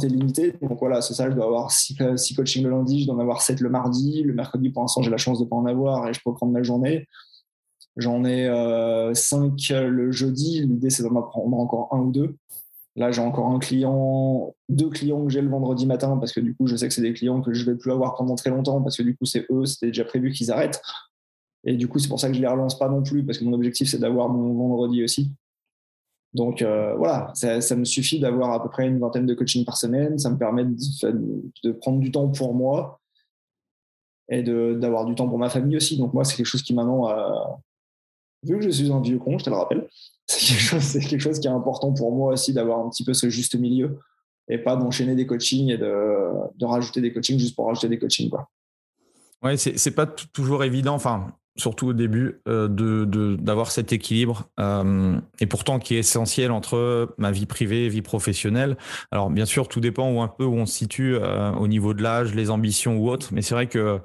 [0.00, 0.54] Tu es limité.
[0.62, 1.28] Donc voilà, c'est ça.
[1.28, 4.22] Je dois avoir six, six coachings le lundi, je dois en avoir sept le mardi.
[4.22, 6.52] Le mercredi, pour l'instant, j'ai la chance de pas en avoir et je peux prendre
[6.52, 7.06] ma journée.
[7.96, 10.62] J'en ai euh, cinq le jeudi.
[10.62, 12.36] L'idée, c'est d'en prendre encore un ou deux.
[12.96, 16.54] Là, j'ai encore un client, deux clients que j'ai le vendredi matin parce que du
[16.54, 18.80] coup, je sais que c'est des clients que je vais plus avoir pendant très longtemps
[18.80, 20.80] parce que du coup, c'est eux, c'était déjà prévu qu'ils arrêtent.
[21.66, 23.44] Et du coup, c'est pour ça que je les relance pas non plus parce que
[23.44, 25.32] mon objectif, c'est d'avoir mon vendredi aussi.
[26.32, 29.76] Donc euh, voilà, ça, me suffit d'avoir à peu près une vingtaine de coachings par
[29.76, 30.18] semaine.
[30.18, 33.00] Ça me permet de, prendre du temps pour moi
[34.28, 35.98] et d'avoir du temps pour ma famille aussi.
[35.98, 37.58] Donc moi, c'est quelque chose qui maintenant,
[38.44, 39.88] vu que je suis un vieux con, je te le rappelle,
[40.26, 40.40] c'est
[40.70, 43.56] quelque, quelque, chose qui est important pour moi aussi d'avoir un petit peu ce juste
[43.56, 43.98] milieu
[44.48, 47.98] et pas d'enchaîner des coachings et de, de, rajouter des coachings juste pour rajouter des
[47.98, 48.30] coachings.
[48.30, 48.48] Quoi.
[49.42, 50.94] Ouais, c'est pas toujours évident.
[50.94, 56.50] Enfin, surtout au début, euh, de d'avoir cet équilibre euh, et pourtant qui est essentiel
[56.50, 58.76] entre ma vie privée et vie professionnelle.
[59.10, 61.94] Alors bien sûr, tout dépend où un peu où on se situe euh, au niveau
[61.94, 63.28] de l'âge, les ambitions ou autres.
[63.32, 63.98] Mais c'est vrai que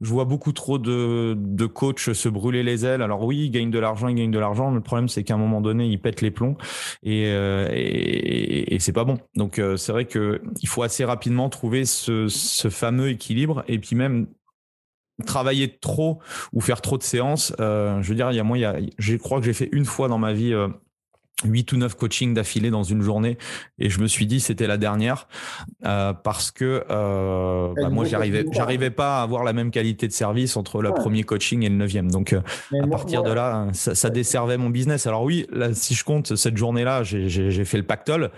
[0.00, 3.02] je vois beaucoup trop de, de coachs se brûler les ailes.
[3.02, 4.70] Alors oui, ils gagnent de l'argent, ils gagnent de l'argent.
[4.70, 6.56] Le problème, c'est qu'à un moment donné, ils pètent les plombs
[7.02, 9.18] et, et, et c'est pas bon.
[9.36, 13.96] Donc c'est vrai que il faut assez rapidement trouver ce, ce fameux équilibre et puis
[13.96, 14.26] même
[15.22, 16.20] travailler trop
[16.52, 17.54] ou faire trop de séances.
[17.60, 19.52] Euh, je veux dire, il y a moi, il y a, je crois que j'ai
[19.52, 20.68] fait une fois dans ma vie euh,
[21.44, 23.38] 8 ou 9 coachings d'affilée dans une journée.
[23.78, 25.28] Et je me suis dit c'était la dernière
[25.86, 30.12] euh, parce que euh, bah, moi j'arrivais j'arrivais pas à avoir la même qualité de
[30.12, 32.10] service entre le premier coaching et le neuvième.
[32.10, 32.40] Donc euh,
[32.82, 35.06] à partir de là ça, ça, desservait mon business.
[35.06, 38.30] Alors oui là si je compte cette journée là j'ai fait le pactole.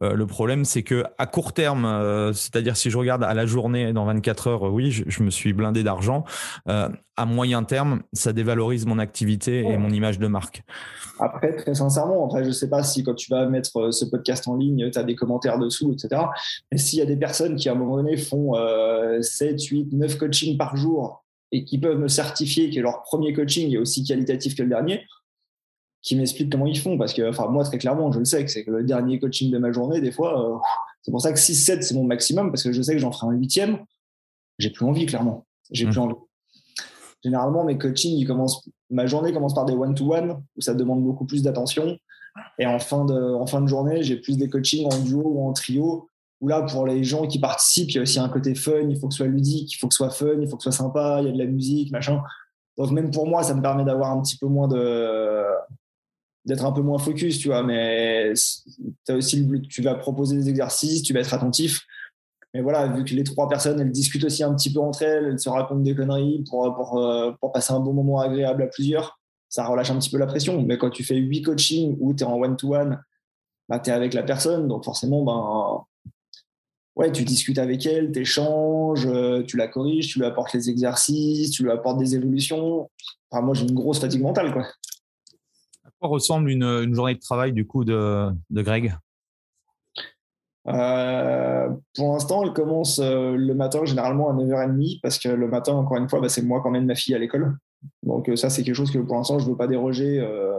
[0.00, 4.04] Le problème c'est que à court terme c'est-à-dire si je regarde à la journée dans
[4.04, 6.24] 24 heures oui je, je me suis blindé d'argent.
[6.66, 10.62] À moyen terme ça dévalorise mon activité et mon image de marque.
[11.18, 14.48] Après très sincèrement je ne sais pas si quand tu vas mettre euh, ce podcast
[14.48, 16.22] en ligne, tu as des commentaires dessous, etc.
[16.70, 18.54] Mais s'il y a des personnes qui, à un moment donné, font
[19.20, 23.72] 7, 8, 9 coachings par jour et qui peuvent me certifier que leur premier coaching
[23.72, 25.04] est aussi qualitatif que le dernier,
[26.02, 26.98] qui m'expliquent comment ils font.
[26.98, 29.50] Parce que, enfin, moi, très clairement, je le sais que c'est que le dernier coaching
[29.50, 30.58] de ma journée, des fois, euh,
[31.02, 33.12] c'est pour ça que 6, 7, c'est mon maximum, parce que je sais que j'en
[33.12, 33.78] ferai un huitième.
[34.58, 35.46] J'ai plus envie, clairement.
[35.70, 35.90] J'ai mmh.
[35.90, 36.14] plus envie.
[37.24, 41.26] Généralement, mes coachings, ils commencent, ma journée commence par des one-to-one, où ça demande beaucoup
[41.26, 41.98] plus d'attention.
[42.58, 45.48] Et en fin de, en fin de journée, j'ai plus des coachings en duo ou
[45.48, 46.08] en trio.
[46.40, 48.88] Où là, pour les gens qui participent, il y a aussi un côté fun.
[48.88, 50.62] Il faut que ce soit ludique, il faut que ce soit fun, il faut que
[50.62, 51.18] ce soit sympa.
[51.20, 52.22] Il y a de la musique, machin.
[52.76, 55.44] Donc même pour moi, ça me permet d'avoir un petit peu moins de
[56.44, 57.62] d'être un peu moins focus, tu vois.
[57.62, 58.32] Mais
[59.08, 61.84] as aussi, tu vas proposer des exercices, tu vas être attentif.
[62.54, 65.24] Mais voilà, vu que les trois personnes, elles discutent aussi un petit peu entre elles,
[65.24, 68.66] elles se racontent des conneries pour, pour, euh, pour passer un bon moment agréable à
[68.68, 69.18] plusieurs
[69.56, 70.60] ça relâche un petit peu la pression.
[70.60, 73.02] Mais quand tu fais huit coachings où tu es en one-to-one,
[73.70, 74.68] bah, tu es avec la personne.
[74.68, 76.12] Donc forcément, ben,
[76.94, 80.68] ouais, tu discutes avec elle, tu échanges, euh, tu la corriges, tu lui apportes les
[80.68, 82.90] exercices, tu lui apportes des évolutions.
[83.30, 84.52] Enfin, moi, j'ai une grosse fatigue mentale.
[84.52, 84.66] Quoi.
[85.86, 88.94] À quoi ressemble une, journée de travail du coup de, de Greg?
[90.68, 95.72] Euh, pour l'instant, elle commence euh, le matin, généralement à 9h30, parce que le matin,
[95.72, 97.56] encore une fois, bah, c'est moi qui emmène ma fille à l'école.
[98.06, 100.56] Donc euh, ça, c'est quelque chose que pour l'instant, je ne veux pas déroger euh,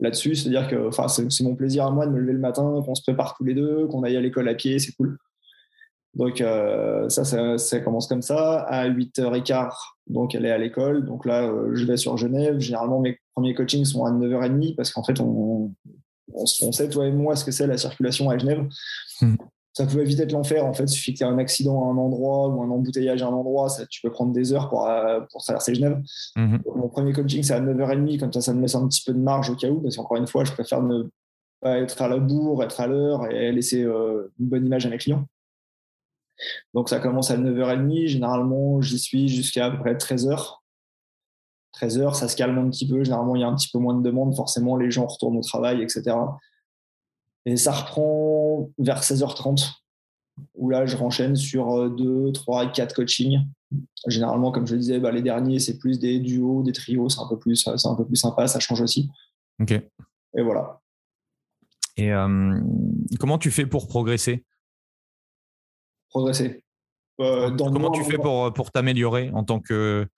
[0.00, 0.34] là-dessus.
[0.34, 3.34] C'est-à-dire que c'est mon plaisir à moi de me lever le matin, qu'on se prépare
[3.36, 5.16] tous les deux, qu'on aille à l'école à pied, c'est cool.
[6.14, 7.24] Donc euh, ça,
[7.56, 8.62] ça, commence comme ça.
[8.62, 9.70] À 8h15,
[10.08, 11.06] donc elle est à l'école.
[11.06, 12.58] Donc là, je vais sur Genève.
[12.58, 15.72] Généralement, mes premiers coachings sont à 9h30 parce qu'en fait, on,
[16.34, 18.66] on, sait, toi et moi, ce que c'est la circulation à Genève.
[19.20, 19.36] Hmm
[19.72, 20.64] ça peut vite être l'enfer.
[20.64, 23.22] En fait, il suffit que tu aies un accident à un endroit ou un embouteillage
[23.22, 26.00] à un endroit, ça, tu peux prendre des heures pour, euh, pour traverser Genève.
[26.36, 26.62] Mhm.
[26.74, 29.18] Mon premier coaching, c'est à 9h30, comme ça, ça me laisse un petit peu de
[29.18, 31.04] marge au cas où, parce qu'encore une fois, je préfère ne
[31.60, 34.90] pas être à la bourre, être à l'heure et laisser euh, une bonne image à
[34.90, 35.24] mes clients.
[36.74, 38.06] Donc, ça commence à 9h30.
[38.06, 40.56] Généralement, j'y suis jusqu'à à peu près 13h.
[41.76, 43.04] 13h, ça se calme un petit peu.
[43.04, 44.34] Généralement, il y a un petit peu moins de demandes.
[44.34, 46.16] Forcément, les gens retournent au travail, etc.
[47.46, 49.72] Et ça reprend vers 16h30,
[50.54, 53.46] où là, je renchaîne sur 2, 3, 4 coachings.
[54.06, 57.20] Généralement, comme je le disais, bah, les derniers, c'est plus des duos, des trios, c'est
[57.20, 59.08] un, peu plus, c'est un peu plus sympa, ça change aussi.
[59.60, 59.72] Ok.
[59.72, 60.80] Et voilà.
[61.96, 62.60] Et euh,
[63.18, 64.44] comment tu fais pour progresser?
[66.08, 66.62] Progresser.
[67.20, 70.08] Euh, comment tu fais pour, pour t'améliorer en tant que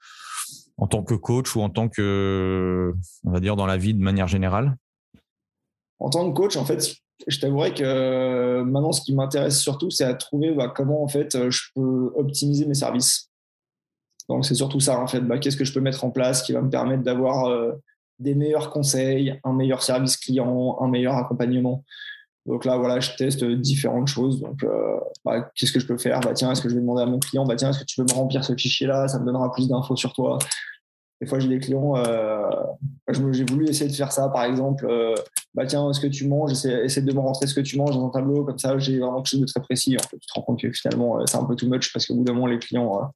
[0.77, 2.95] en tant que coach ou en tant que
[3.25, 4.77] on va dire dans la vie de manière générale?
[5.99, 6.97] En tant que coach, en fait,
[7.27, 11.09] je t'avouerais que euh, maintenant, ce qui m'intéresse surtout, c'est à trouver bah, comment en
[11.09, 13.31] fait euh, je peux optimiser mes services.
[14.29, 15.21] Donc c'est surtout ça en fait.
[15.21, 17.73] Bah, qu'est-ce que je peux mettre en place qui va me permettre d'avoir euh,
[18.19, 21.85] des meilleurs conseils, un meilleur service client, un meilleur accompagnement.
[22.47, 24.41] Donc là, voilà, je teste différentes choses.
[24.41, 24.67] Donc,
[25.25, 26.21] bah, qu'est-ce que je peux faire?
[26.35, 27.47] Tiens, est-ce que je vais demander à mon client?
[27.57, 29.07] Tiens, est-ce que tu peux me remplir ce fichier-là?
[29.07, 30.39] Ça me donnera plus d'infos sur toi.
[31.23, 32.51] Des fois, j'ai des clients, euh,
[33.31, 35.15] j'ai voulu essayer de faire ça, par exemple, euh,
[35.55, 38.05] bah tiens, ce que tu manges, essaie, de me rentrer ce que tu manges dans
[38.05, 39.97] un tableau, comme ça, j'ai vraiment quelque chose de très précis.
[40.11, 42.25] Tu te rends compte que finalement, euh, c'est un peu too much parce qu'au bout
[42.25, 43.13] d'un moment, les clients,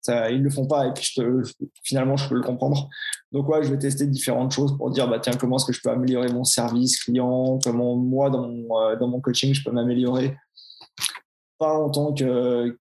[0.00, 1.14] ça, ils le font pas et puis
[1.82, 2.88] finalement, je peux le comprendre.
[3.32, 5.80] Donc, ouais, je vais tester différentes choses pour dire, bah tiens, comment est-ce que je
[5.82, 8.48] peux améliorer mon service client, comment moi, dans
[9.08, 10.38] mon coaching, je peux m'améliorer?
[11.58, 12.78] Pas en tant que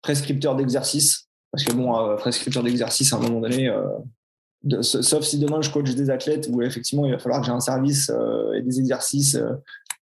[0.00, 5.38] prescripteur d'exercice, parce que bon, euh, prescripteur d'exercice, à un moment donné, euh, sauf si
[5.38, 8.54] demain je coach des athlètes où effectivement il va falloir que j'ai un service euh,
[8.54, 9.38] et des exercices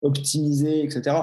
[0.02, 1.18] optimisés, etc.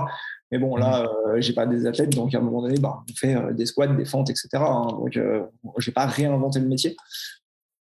[0.51, 1.41] Mais bon, là, mmh.
[1.41, 4.05] j'ai pas des athlètes, donc à un moment donné, bah, on fait des squats, des
[4.05, 4.49] fentes, etc.
[4.57, 5.19] Hein, donc,
[5.79, 6.95] j'ai pas réinventé le métier.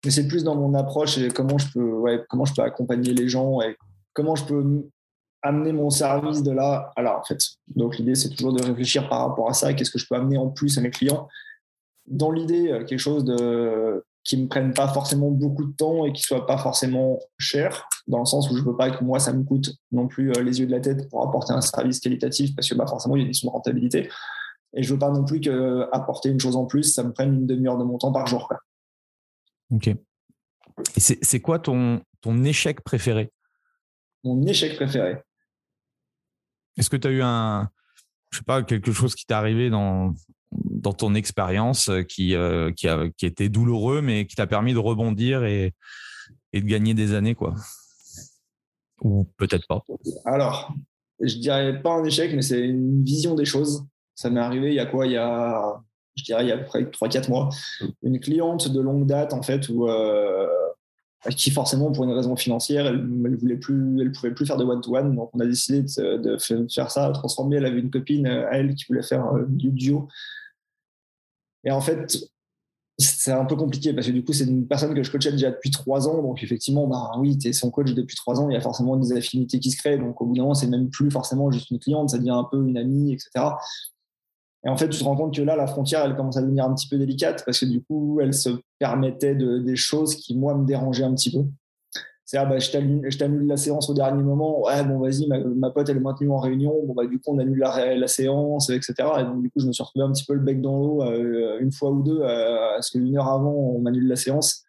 [0.05, 3.13] mais c'est plus dans mon approche et comment je peux, ouais, comment je peux accompagner
[3.13, 3.77] les gens et
[4.13, 4.85] comment je peux
[5.43, 7.41] amener mon service de là à là, en fait.
[7.75, 9.75] Donc, l'idée, c'est toujours de réfléchir par rapport à ça.
[9.75, 11.29] Qu'est-ce que je peux amener en plus à mes clients
[12.07, 16.05] Dans l'idée, euh, quelque chose de, qui ne me prenne pas forcément beaucoup de temps
[16.05, 19.05] et qui soit pas forcément cher, dans le sens où je ne veux pas que
[19.05, 21.61] moi, ça me coûte non plus euh, les yeux de la tête pour apporter un
[21.61, 24.11] service qualitatif, parce que bah, forcément, il y a une question de rentabilité.
[24.75, 27.35] Et je veux pas non plus que apporter une chose en plus, ça me prenne
[27.35, 28.49] une demi-heure de mon temps par jour.
[28.49, 28.59] Quoi.
[29.71, 29.89] Ok.
[29.89, 33.33] Et c'est quoi ton, ton échec préféré?
[34.25, 35.23] Mon échec préféré.
[36.77, 37.71] Est-ce que tu as eu un,
[38.31, 40.13] je sais pas, quelque chose qui t'est arrivé dans,
[40.77, 44.79] dans ton expérience qui, euh, qui, a, qui était douloureux, mais qui t'a permis de
[44.79, 45.75] rebondir et,
[46.53, 47.55] de gagner des années, quoi
[49.03, 49.83] Ou peut-être pas
[50.25, 50.73] Alors,
[51.21, 53.85] je dirais pas un échec, mais c'est une vision des choses.
[54.15, 55.07] Ça m'est arrivé il y a quoi?
[55.07, 55.83] Il y a,
[56.15, 57.51] je dirais, il y a à peu près 3-4 mois.
[58.03, 60.47] Une cliente de longue date, en fait, où, euh,
[61.37, 64.65] qui forcément, pour une raison financière, elle ne voulait plus, elle pouvait plus faire de
[64.65, 65.15] one-to-one.
[65.15, 67.57] donc, on a décidé de, faire ça, transformer.
[67.57, 70.09] Elle avait une copine à elle qui voulait faire euh, du duo.
[71.67, 72.17] Et en fait,
[72.99, 75.51] c'est un peu compliqué parce que du coup, c'est une personne que je coachais déjà
[75.51, 76.23] depuis trois ans.
[76.23, 78.97] Donc, effectivement, bah, oui, tu es son coach depuis trois ans, il y a forcément
[78.97, 79.99] des affinités qui se créent.
[79.99, 82.45] Donc, au bout d'un moment, c'est même plus forcément juste une cliente, ça devient un
[82.51, 83.31] peu une amie, etc.
[84.65, 86.65] Et en fait, tu te rends compte que là, la frontière, elle commence à devenir
[86.65, 90.37] un petit peu délicate parce que du coup, elle se permettait de, des choses qui,
[90.37, 91.45] moi, me dérangeaient un petit peu.
[92.27, 94.61] C'est ah bah, je t'annule la séance au dernier moment.
[94.65, 96.75] Ouais, bon, vas-y, ma, pote, elle est maintenue en réunion.
[96.85, 98.95] Bon, bah, du coup, on annule la, séance, etc.
[99.21, 101.03] Et donc, du coup, je me suis retrouvé un petit peu le bec dans l'eau
[101.05, 104.65] euh, une fois ou deux, euh, parce qu'une heure avant, on m'annule la séance.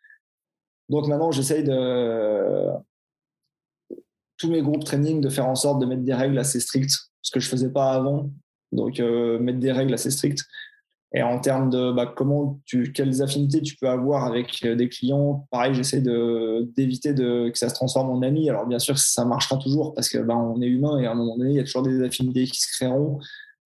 [0.87, 2.69] Donc, maintenant, j'essaye de.
[4.37, 7.31] Tous mes groupes training, de faire en sorte de mettre des règles assez strictes, ce
[7.31, 8.29] que je faisais pas avant.
[8.71, 10.43] Donc, euh, mettre des règles assez strictes.
[11.17, 14.87] Et en termes de bah, comment tu, quelles affinités tu peux avoir avec euh, des
[14.87, 18.47] clients, pareil, j'essaie d'éviter de, que ça se transforme en ami.
[18.51, 21.15] Alors, bien sûr, ça marchera toujours parce que bah, on est humain et à un
[21.15, 23.17] moment donné, il y a toujours des affinités qui se créeront.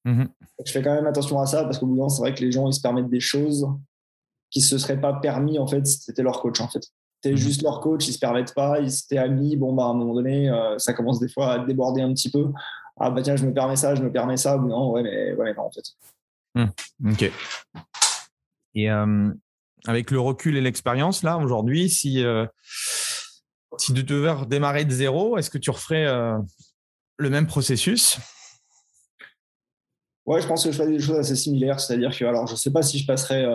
[0.06, 0.28] Mm-hmm.
[0.66, 2.40] Je fais quand même attention à ça parce qu'au bout d'un moment, c'est vrai que
[2.40, 3.68] les gens, ils se permettent des choses
[4.50, 6.88] qui ne se seraient pas permis en fait si c'était leur coach en fait.
[7.20, 7.36] T'es mm-hmm.
[7.36, 9.58] juste leur coach, ils se permettent pas, ils étaient amis.
[9.58, 12.32] Bon, bah, à un moment donné, euh, ça commence des fois à déborder un petit
[12.32, 12.46] peu
[13.04, 15.54] ah bah tiens, je me permets ça, je me permets ça, non, ouais, mais ouais,
[15.56, 15.84] non, en fait.
[16.56, 16.66] Hmm,
[17.10, 17.32] ok.
[18.76, 19.32] Et euh,
[19.86, 22.46] avec le recul et l'expérience, là, aujourd'hui, si, euh,
[23.78, 26.38] si tu devais redémarrer de zéro, est-ce que tu referais euh,
[27.18, 28.18] le même processus?
[30.26, 31.80] Ouais, je pense que je ferais des choses assez similaires.
[31.80, 33.46] C'est-à-dire que, alors, je ne sais pas si je passerais.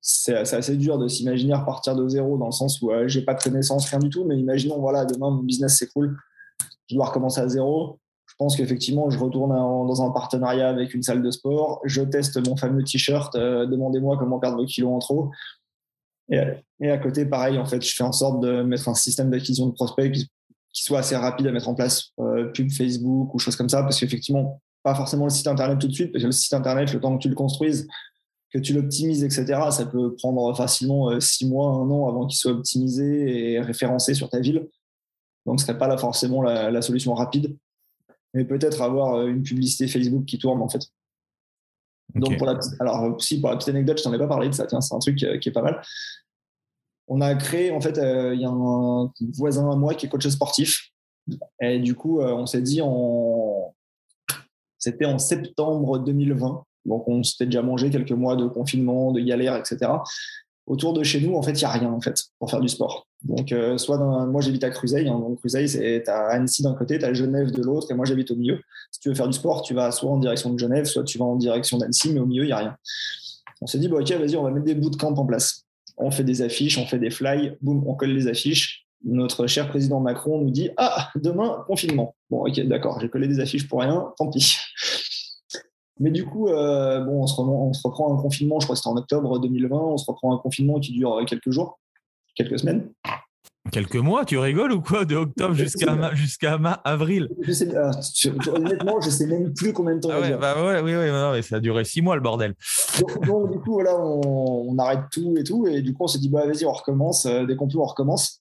[0.00, 3.42] c'est assez dur de s'imaginer repartir de zéro dans le sens où j'ai pas de
[3.42, 4.24] connaissances, rien du tout.
[4.24, 6.16] Mais imaginons, voilà, demain, mon business s'écroule.
[6.88, 7.98] Je dois recommencer à zéro
[8.38, 12.56] pense qu'effectivement, je retourne dans un partenariat avec une salle de sport, je teste mon
[12.56, 15.30] fameux t-shirt, euh, demandez-moi comment perdre vos kilos en trop.
[16.28, 19.66] Et, à côté, pareil, en fait, je fais en sorte de mettre un système d'acquisition
[19.66, 20.28] de prospects qui,
[20.72, 23.98] soit assez rapide à mettre en place, euh, pub Facebook ou choses comme ça, parce
[23.98, 27.00] qu'effectivement, pas forcément le site internet tout de suite, parce que le site internet, le
[27.00, 27.88] temps que tu le construises,
[28.52, 32.36] que tu l'optimises, etc., ça peut prendre facilement euh, six mois, un an avant qu'il
[32.36, 34.68] soit optimisé et référencé sur ta ville.
[35.46, 37.56] Donc, ce serait pas là forcément la solution rapide
[38.36, 40.82] mais peut-être avoir euh, une publicité Facebook qui tourne en fait.
[42.14, 44.54] Donc pour la, alors si pour la petite anecdote, je t'en ai pas parlé de
[44.54, 44.66] ça.
[44.66, 45.80] Tiens, c'est un truc euh, qui est pas mal.
[47.08, 50.08] On a créé en fait, euh, il y a un voisin à moi qui est
[50.08, 50.90] coach sportif,
[51.60, 53.74] et du coup, on s'est dit en,
[54.78, 56.64] c'était en septembre 2020.
[56.84, 59.88] Donc on s'était déjà mangé quelques mois de confinement, de galère, etc
[60.66, 62.68] autour de chez nous, en fait, il n'y a rien en fait pour faire du
[62.68, 63.06] sport.
[63.28, 66.74] Donc, euh, soit dans, moi j'habite à Cruzeil, hein, donc Cruzeil, c'est à Annecy d'un
[66.74, 68.60] côté, tu as Genève de l'autre, et moi j'habite au milieu.
[68.92, 71.18] Si tu veux faire du sport, tu vas soit en direction de Genève, soit tu
[71.18, 72.76] vas en direction d'Annecy, mais au milieu, il n'y a rien.
[73.60, 75.64] On s'est dit, ok, vas-y, on va mettre des bootcamps en place.
[75.96, 78.86] On fait des affiches, on fait des fly, boum, on colle les affiches.
[79.04, 82.14] Notre cher président Macron nous dit, ah, demain, confinement.
[82.30, 84.56] Bon, ok, d'accord, j'ai collé des affiches pour rien, tant pis.
[85.98, 88.78] Mais du coup, euh, bon, on se, on se, reprend un confinement, je crois que
[88.78, 91.78] c'était en octobre 2020, on se reprend un confinement qui dure quelques jours,
[92.36, 92.88] quelques semaines.
[93.72, 97.28] Quelques mois, tu rigoles ou quoi De octobre jusqu'à jusqu'à avril?
[97.42, 97.90] Je sais, euh,
[98.54, 100.10] Honnêtement, je sais même plus combien de temps.
[100.12, 102.54] Ah ouais, bah ouais, oui, oui, non, mais ça a duré six mois le bordel.
[103.26, 106.20] Donc, du coup, voilà, on, on, arrête tout et tout, et du coup, on s'est
[106.20, 107.26] dit bah vas-y, on recommence.
[107.26, 108.40] Euh, dès qu'on peut, on recommence.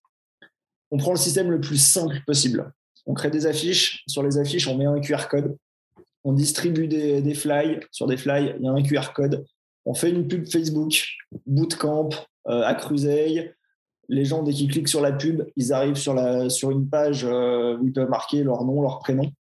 [0.92, 2.72] On prend le système le plus simple possible.
[3.08, 4.04] On crée des affiches.
[4.06, 5.58] Sur les affiches, on met un QR code
[6.26, 7.82] on distribue des, des flyers.
[7.92, 9.46] Sur des flyers, il y a un QR code.
[9.86, 11.08] On fait une pub Facebook,
[11.46, 12.10] Bootcamp,
[12.48, 13.54] euh, à Cruzeil.
[14.08, 16.14] Les gens, dès qu'ils cliquent sur la pub, ils arrivent sur,
[16.72, 19.32] une page euh, où ils peuvent marquer leur nom, leur prénom.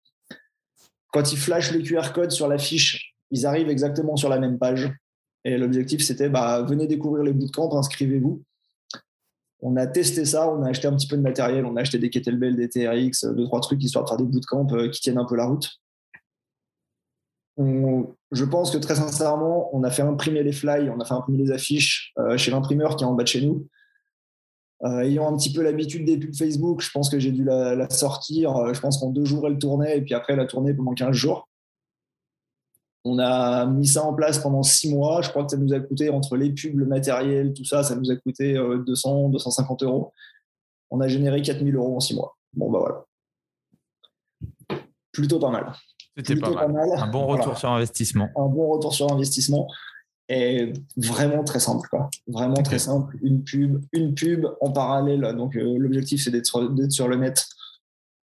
[1.12, 4.59] Quand ils flashent le QR code sur la fiche, ils arrivent exactement sur la même
[4.59, 4.91] page.
[5.45, 8.43] Et l'objectif, c'était bah, venez découvrir les bootcamps, inscrivez-vous.
[9.61, 11.99] On a testé ça, on a acheté un petit peu de matériel, on a acheté
[11.99, 15.25] des kettlebells, des TRX, deux, trois trucs histoire de faire des bootcamps qui tiennent un
[15.25, 15.71] peu la route.
[17.59, 21.39] je pense que très sincèrement, on a fait imprimer les fly, on a fait imprimer
[21.39, 23.67] les affiches chez l'imprimeur qui est en bas de chez nous.
[24.85, 27.89] Euh, ayant un petit peu l'habitude des pubs Facebook, je pense que j'ai dû la,
[27.89, 28.55] sortir.
[28.57, 30.93] Euh, je pense qu'en deux jours, elle tournait, et puis après, elle a tourné pendant
[30.93, 31.49] 15 jours.
[33.07, 35.22] On a mis ça en place pendant six mois.
[35.22, 37.97] Je crois que ça nous a coûté, entre les pubs, le matériel, tout ça, ça
[37.97, 40.12] nous a coûté 200, euh, 250 euros.
[40.91, 42.37] On a généré 4000 euros en six mois.
[42.53, 43.05] Bon, bah voilà.
[45.12, 45.72] Plutôt pas mal.
[46.16, 46.89] C'était pas, mal.
[46.97, 48.28] Un bon retour sur investissement.
[48.37, 49.66] Un bon retour sur investissement
[50.29, 52.09] est vraiment très simple quoi.
[52.27, 53.16] vraiment très simple.
[53.22, 55.35] Une pub une pub en parallèle.
[55.37, 56.47] Donc euh, l'objectif c'est d'être
[56.91, 57.47] sur, le net.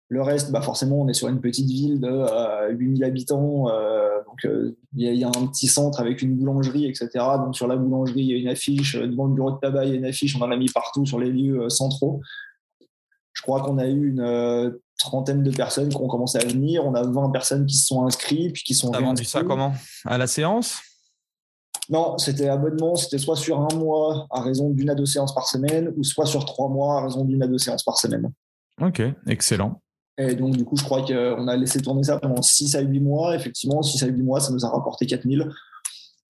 [0.10, 4.10] Le reste bah forcément on est sur une petite ville de 8000 euh, habitants euh,
[4.26, 4.47] donc
[4.95, 8.28] il y, a un petit centre avec une boulangerie etc donc sur la boulangerie il
[8.28, 10.36] y a une affiche devant le bureau de tabac il y a une affiche.
[10.36, 12.22] On en a mis partout sur les lieux centraux.
[13.34, 16.86] Je crois qu'on a eu une trentaine de personnes qui ont commencé à venir.
[16.86, 19.74] On a 20 personnes qui se sont inscrites puis qui sont vendu ça comment?
[20.06, 20.82] À la séance?
[21.92, 25.48] Non, c'était abonnement, c'était soit sur un mois à raison d'une à deux séances par
[25.48, 28.32] semaine, ou soit sur trois mois à raison d'une à deux séances par semaine.
[28.82, 29.82] Ok, excellent.
[30.18, 33.00] Et donc, du coup, je crois qu'on a laissé tourner ça pendant 6 à 8
[33.02, 33.36] mois.
[33.36, 35.50] Effectivement, 6 à 8 mois, ça nous a rapporté 4000.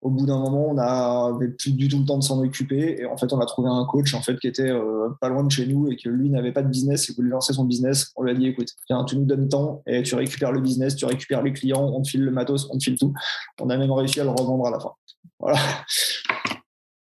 [0.00, 3.00] Au bout d'un moment, on n'avait plus du tout le temps de s'en occuper.
[3.00, 5.44] Et en fait, on a trouvé un coach en fait, qui était euh, pas loin
[5.44, 7.08] de chez nous et que lui n'avait pas de business.
[7.08, 8.10] Il voulait lancer son business.
[8.16, 10.96] On lui a dit écoute, tiens, tu nous donnes temps et tu récupères le business,
[10.96, 13.12] tu récupères les clients, on te file le matos, on te file tout.
[13.60, 14.90] On a même réussi à le revendre à la fin.
[15.42, 15.58] Voilà.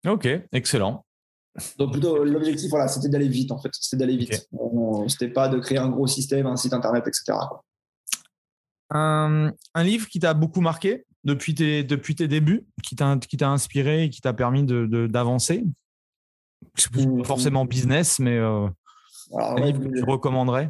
[0.08, 1.06] Ok, excellent.
[1.78, 3.70] Donc plutôt l'objectif, voilà, c'était d'aller vite en fait.
[3.74, 4.50] C'était d'aller vite.
[5.08, 7.38] C'était pas de créer un gros système, un site internet, etc.
[8.90, 14.10] Un, livre qui t'a beaucoup marqué depuis tes, depuis tes débuts, qui t'a, inspiré et
[14.10, 15.64] qui t'a permis de, d'avancer?
[16.76, 18.68] Pas forcément business, mais euh,
[19.34, 20.70] un livre que tu recommanderais?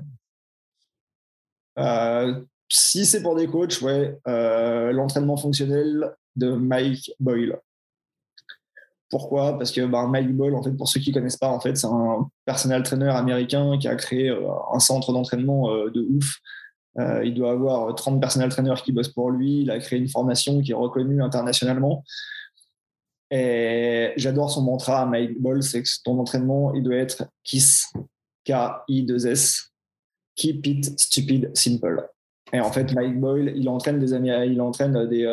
[1.80, 7.60] Euh, Si c'est pour des coachs, ouais, euh, l'entraînement fonctionnel, de Mike Boyle.
[9.14, 9.60] Pourquoi?
[9.60, 11.78] Parce que bah, Mike Boyle, en fait, pour ceux qui ne connaissent pas, en fait,
[11.78, 16.40] c'est un personnel trainer américain qui a créé euh, un centre d'entraînement euh, de ouf.
[16.98, 19.62] Euh, il doit avoir 30 personnel trainers qui bossent pour lui.
[19.62, 22.04] Il a créé une formation qui est reconnue internationalement.
[23.30, 27.94] Et j'adore son mantra Mike Boyle, c'est que ton entraînement, il doit être KISS,
[28.46, 29.72] K-I-2-S,
[30.36, 32.10] Keep it stupid simple.
[32.52, 35.26] Et en fait, Mike Boyle, il entraîne des, il entraîne des,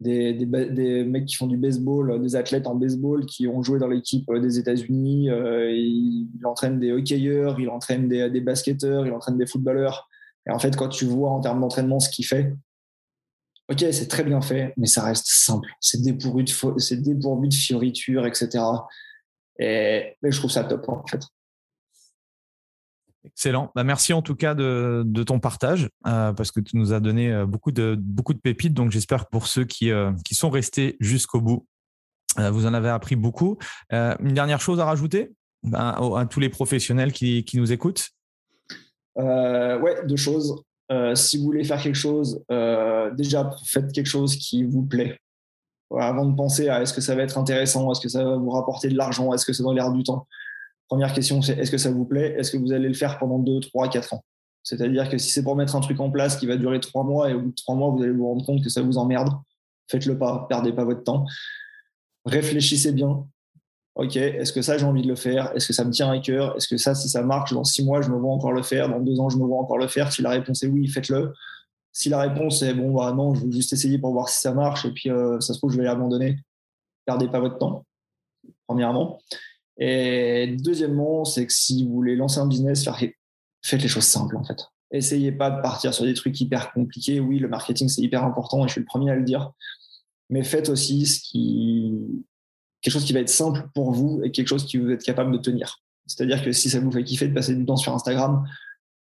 [0.00, 4.28] des, mecs qui font du baseball, des athlètes en baseball qui ont joué dans l'équipe
[4.30, 5.30] euh, des États-Unis.
[5.30, 10.08] Euh, il, entraîne des hockeyeurs, il entraîne des, basketteurs, il entraîne des footballeurs.
[10.46, 12.54] Et en fait, quand tu vois en termes d'entraînement ce qu'il fait,
[13.70, 15.68] ok, c'est très bien fait, mais ça reste simple.
[15.80, 18.64] C'est dépourvu de, dépourvu de fioritures, etc.
[19.58, 21.20] Et mais je trouve ça top en fait.
[23.24, 23.72] Excellent.
[23.74, 27.32] Bah, merci en tout cas de, ton partage euh, parce que tu nous as donné
[27.32, 27.98] euh, beaucoup de,
[28.42, 28.74] pépites.
[28.74, 31.66] Donc j'espère que pour ceux qui, euh, sont restés jusqu'au bout,
[32.36, 33.58] vous en avez appris beaucoup.
[33.90, 35.32] une dernière chose à rajouter
[35.64, 38.10] ben, à, tous les professionnels qui, qui nous écoutent?
[39.16, 40.62] Ouais, deux choses.
[41.14, 42.40] si vous voulez faire quelque chose,
[43.16, 45.18] déjà faites quelque chose qui vous plaît.
[45.98, 48.50] avant de penser à est-ce que ça va être intéressant, est-ce que ça va vous
[48.50, 50.28] rapporter de l'argent, est-ce que ça dans l'air du temps
[50.88, 52.34] Première question, c'est est-ce que ça vous plaît?
[52.38, 54.24] Est-ce que vous allez le faire pendant 2, 3, 4 ans?
[54.62, 57.30] C'est-à-dire que si c'est pour mettre un truc en place qui va durer 3 mois
[57.30, 59.30] et au bout de 3 mois, vous allez vous rendre compte que ça vous emmerde,
[59.90, 61.26] faites-le pas, perdez pas votre temps.
[62.24, 63.26] Réfléchissez bien.
[63.94, 65.54] Ok, est-ce que ça j'ai envie de le faire?
[65.56, 66.56] Est-ce que ça me tient à cœur?
[66.56, 68.88] Est-ce que ça, si ça marche, dans 6 mois, je me vois encore le faire?
[68.88, 70.12] Dans 2 ans, je me vois encore le faire?
[70.12, 71.32] Si la réponse est oui, faites-le.
[71.92, 74.54] Si la réponse est bon, bah non, je veux juste essayer pour voir si ça
[74.54, 76.38] marche et puis euh, ça se trouve, je vais l'abandonner.
[77.06, 77.84] Perdez pas votre temps,
[78.68, 79.18] premièrement.
[79.78, 82.88] Et deuxièmement, c'est que si vous voulez lancer un business,
[83.64, 84.66] faites les choses simples en fait.
[84.90, 87.20] Essayez pas de partir sur des trucs hyper compliqués.
[87.20, 89.52] Oui, le marketing c'est hyper important et je suis le premier à le dire.
[90.30, 91.04] Mais faites aussi
[92.80, 95.32] quelque chose qui va être simple pour vous et quelque chose qui vous êtes capable
[95.32, 95.80] de tenir.
[96.06, 98.44] C'est-à-dire que si ça vous fait kiffer de passer du temps sur Instagram,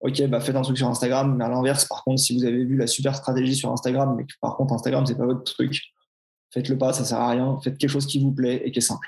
[0.02, 1.36] ok, bah faites un truc sur Instagram.
[1.36, 4.26] Mais à l'inverse, par contre, si vous avez vu la super stratégie sur Instagram, mais
[4.26, 5.82] que par contre Instagram c'est pas votre truc,
[6.54, 7.58] faites-le pas, ça sert à rien.
[7.64, 9.08] Faites quelque chose qui vous plaît et qui est simple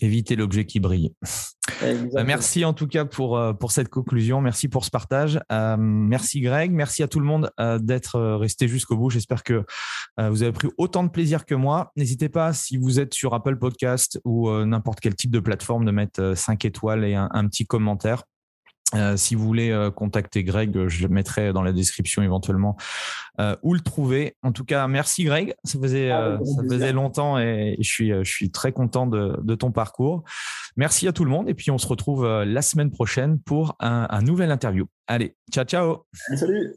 [0.00, 1.12] éviter l'objet qui brille.
[2.12, 4.40] Bah, merci en tout cas pour, euh, pour cette conclusion.
[4.40, 5.40] Merci pour ce partage.
[5.50, 6.72] Euh, merci Greg.
[6.72, 9.10] Merci à tout le monde euh, d'être resté jusqu'au bout.
[9.10, 9.64] J'espère que
[10.18, 11.90] vous avez pris autant de plaisir que moi.
[11.96, 15.90] N'hésitez pas, si vous êtes sur Apple Podcast ou n'importe quel type de plateforme, de
[15.90, 18.24] mettre 5 étoiles et un, petit commentaire.
[18.94, 22.76] Euh, si vous voulez euh, contacter Greg, je le mettrai dans la description éventuellement
[23.40, 24.36] euh, où le trouver.
[24.42, 25.54] En tout cas, merci Greg.
[25.64, 29.54] Ça faisait, ah ça faisait longtemps et, je, suis, je suis très content de, de,
[29.54, 30.24] ton parcours.
[30.76, 34.06] Merci à tout le monde et puis on se retrouve la semaine prochaine pour un,
[34.10, 34.86] un nouvel interview.
[35.06, 36.06] Allez, ciao, ciao.
[36.36, 36.76] Salut.